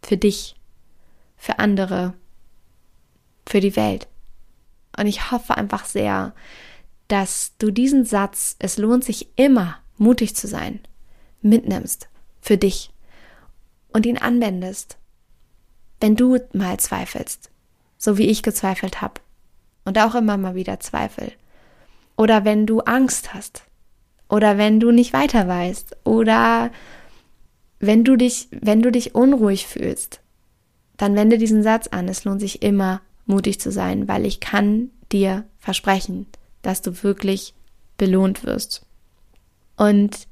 Für 0.03 0.17
dich, 0.17 0.55
für 1.37 1.59
andere, 1.59 2.15
für 3.47 3.61
die 3.61 3.77
Welt. 3.77 4.09
Und 4.99 5.07
ich 5.07 5.31
hoffe 5.31 5.57
einfach 5.57 5.85
sehr, 5.85 6.35
dass 7.09 7.53
du 7.59 7.71
diesen 7.71 8.05
Satz, 8.05 8.57
es 8.59 8.79
lohnt 8.79 9.05
sich 9.05 9.29
immer, 9.37 9.79
mutig 9.97 10.35
zu 10.35 10.47
sein, 10.47 10.81
mitnimmst 11.43 12.09
für 12.41 12.57
dich 12.57 12.91
und 13.93 14.07
ihn 14.07 14.19
anwendest, 14.19 14.99
wenn 16.01 16.17
du 16.17 16.39
mal 16.53 16.79
zweifelst, 16.79 17.51
so 17.97 18.19
wie 18.19 18.27
ich 18.27 18.43
gezweifelt 18.43 19.01
habe 19.01 19.21
und 19.85 19.99
auch 19.99 20.15
immer 20.15 20.37
mal 20.37 20.55
wieder 20.55 20.81
Zweifel. 20.81 21.33
Oder 22.17 22.45
wenn 22.45 22.67
du 22.67 22.81
Angst 22.81 23.35
hast. 23.35 23.65
Oder 24.35 24.59
wenn 24.59 24.81
du 24.81 24.91
nicht 24.91 25.13
weiter 25.13 25.47
weißt. 25.47 25.97
Oder 26.03 26.73
wenn 27.79 28.03
du 28.03 28.17
dich, 28.17 28.49
wenn 28.51 28.83
du 28.83 28.91
dich 28.91 29.15
unruhig 29.15 29.69
fühlst. 29.69 30.23
Dann 30.97 31.15
wende 31.15 31.39
diesen 31.39 31.63
Satz 31.63 31.87
an. 31.87 32.09
Es 32.09 32.25
lohnt 32.25 32.41
sich 32.41 32.61
immer, 32.61 33.01
mutig 33.27 33.61
zu 33.61 33.71
sein, 33.71 34.09
weil 34.09 34.27
ich 34.27 34.41
kann 34.41 34.91
dir 35.13 35.45
versprechen, 35.61 36.27
dass 36.63 36.83
du 36.83 37.05
wirklich 37.05 37.55
belohnt 37.97 38.43
wirst. 38.43 38.85
Und 39.77 40.27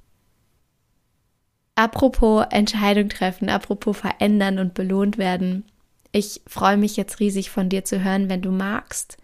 apropos 1.77 2.45
Entscheidung 2.51 3.09
treffen, 3.09 3.49
apropos 3.49 3.97
verändern 3.97 4.59
und 4.59 4.75
belohnt 4.75 5.17
werden, 5.17 5.65
ich 6.11 6.43
freue 6.49 6.77
mich 6.77 6.97
jetzt 6.97 7.21
riesig 7.21 7.51
von 7.51 7.69
dir 7.69 7.85
zu 7.85 8.03
hören, 8.03 8.29
wenn 8.29 8.43
du 8.43 8.51
magst. 8.51 9.17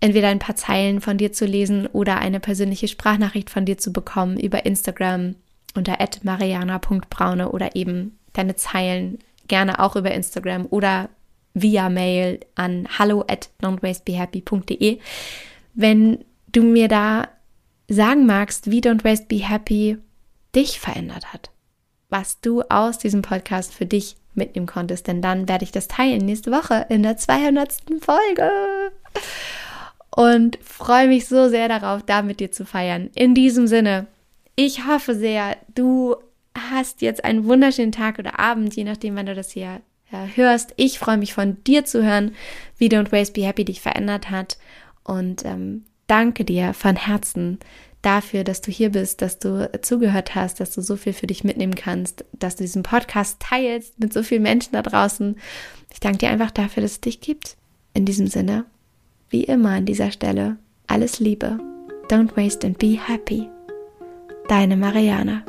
Entweder 0.00 0.28
ein 0.28 0.38
paar 0.38 0.56
Zeilen 0.56 1.00
von 1.00 1.18
dir 1.18 1.32
zu 1.32 1.46
lesen 1.46 1.86
oder 1.86 2.18
eine 2.18 2.40
persönliche 2.40 2.88
Sprachnachricht 2.88 3.50
von 3.50 3.64
dir 3.64 3.78
zu 3.78 3.92
bekommen 3.92 4.38
über 4.38 4.66
Instagram 4.66 5.36
unter 5.74 5.96
mariana.braune 6.22 7.50
oder 7.50 7.76
eben 7.76 8.18
deine 8.32 8.56
Zeilen 8.56 9.18
gerne 9.48 9.78
auch 9.78 9.96
über 9.96 10.10
Instagram 10.10 10.66
oder 10.70 11.08
via 11.54 11.88
Mail 11.88 12.40
an 12.54 12.86
hallo 12.98 13.24
at 13.26 13.50
don'twastebehappy.de. 13.62 14.98
Wenn 15.74 16.24
du 16.52 16.62
mir 16.62 16.88
da 16.88 17.28
sagen 17.88 18.26
magst, 18.26 18.70
wie 18.70 18.80
Don't 18.80 19.04
Waste 19.04 19.26
Be 19.26 19.48
Happy 19.48 19.98
dich 20.54 20.80
verändert 20.80 21.32
hat, 21.32 21.50
was 22.08 22.40
du 22.40 22.62
aus 22.62 22.98
diesem 22.98 23.22
Podcast 23.22 23.72
für 23.72 23.86
dich 23.86 24.16
mitnehmen 24.34 24.66
konntest, 24.66 25.06
denn 25.06 25.22
dann 25.22 25.48
werde 25.48 25.64
ich 25.64 25.72
das 25.72 25.88
teilen 25.88 26.24
nächste 26.24 26.52
Woche 26.52 26.86
in 26.88 27.02
der 27.02 27.16
200. 27.16 27.74
Folge. 28.00 28.50
Und 30.16 30.58
freue 30.62 31.08
mich 31.08 31.26
so 31.26 31.50
sehr 31.50 31.68
darauf, 31.68 32.02
da 32.02 32.22
mit 32.22 32.40
dir 32.40 32.50
zu 32.50 32.64
feiern. 32.64 33.10
In 33.14 33.34
diesem 33.34 33.66
Sinne, 33.66 34.06
ich 34.54 34.86
hoffe 34.86 35.14
sehr, 35.14 35.58
du 35.74 36.16
hast 36.56 37.02
jetzt 37.02 37.22
einen 37.22 37.44
wunderschönen 37.44 37.92
Tag 37.92 38.18
oder 38.18 38.38
Abend, 38.38 38.74
je 38.74 38.84
nachdem, 38.84 39.14
wann 39.14 39.26
du 39.26 39.34
das 39.34 39.50
hier 39.50 39.82
hörst. 40.34 40.72
Ich 40.76 40.98
freue 40.98 41.18
mich 41.18 41.34
von 41.34 41.62
dir 41.64 41.84
zu 41.84 42.02
hören, 42.02 42.34
wie 42.78 42.88
Don't 42.88 43.12
Waste 43.12 43.34
Be 43.34 43.46
Happy 43.46 43.66
dich 43.66 43.82
verändert 43.82 44.30
hat. 44.30 44.56
Und 45.04 45.44
ähm, 45.44 45.84
danke 46.06 46.46
dir 46.46 46.72
von 46.72 46.96
Herzen 46.96 47.58
dafür, 48.00 48.42
dass 48.42 48.62
du 48.62 48.70
hier 48.70 48.92
bist, 48.92 49.20
dass 49.20 49.38
du 49.38 49.70
zugehört 49.82 50.34
hast, 50.34 50.60
dass 50.60 50.72
du 50.72 50.80
so 50.80 50.96
viel 50.96 51.12
für 51.12 51.26
dich 51.26 51.44
mitnehmen 51.44 51.74
kannst, 51.74 52.24
dass 52.32 52.56
du 52.56 52.64
diesen 52.64 52.84
Podcast 52.84 53.38
teilst 53.40 53.98
mit 53.98 54.14
so 54.14 54.22
vielen 54.22 54.44
Menschen 54.44 54.72
da 54.72 54.80
draußen. 54.80 55.36
Ich 55.92 56.00
danke 56.00 56.18
dir 56.18 56.30
einfach 56.30 56.52
dafür, 56.52 56.82
dass 56.82 56.92
es 56.92 57.00
dich 57.02 57.20
gibt. 57.20 57.58
In 57.92 58.06
diesem 58.06 58.28
Sinne, 58.28 58.64
wie 59.30 59.44
immer 59.44 59.70
an 59.70 59.86
dieser 59.86 60.10
Stelle, 60.10 60.56
alles 60.86 61.20
Liebe. 61.20 61.58
Don't 62.08 62.36
waste 62.36 62.66
and 62.66 62.78
be 62.78 62.98
happy. 62.98 63.48
Deine 64.48 64.76
Mariana. 64.76 65.42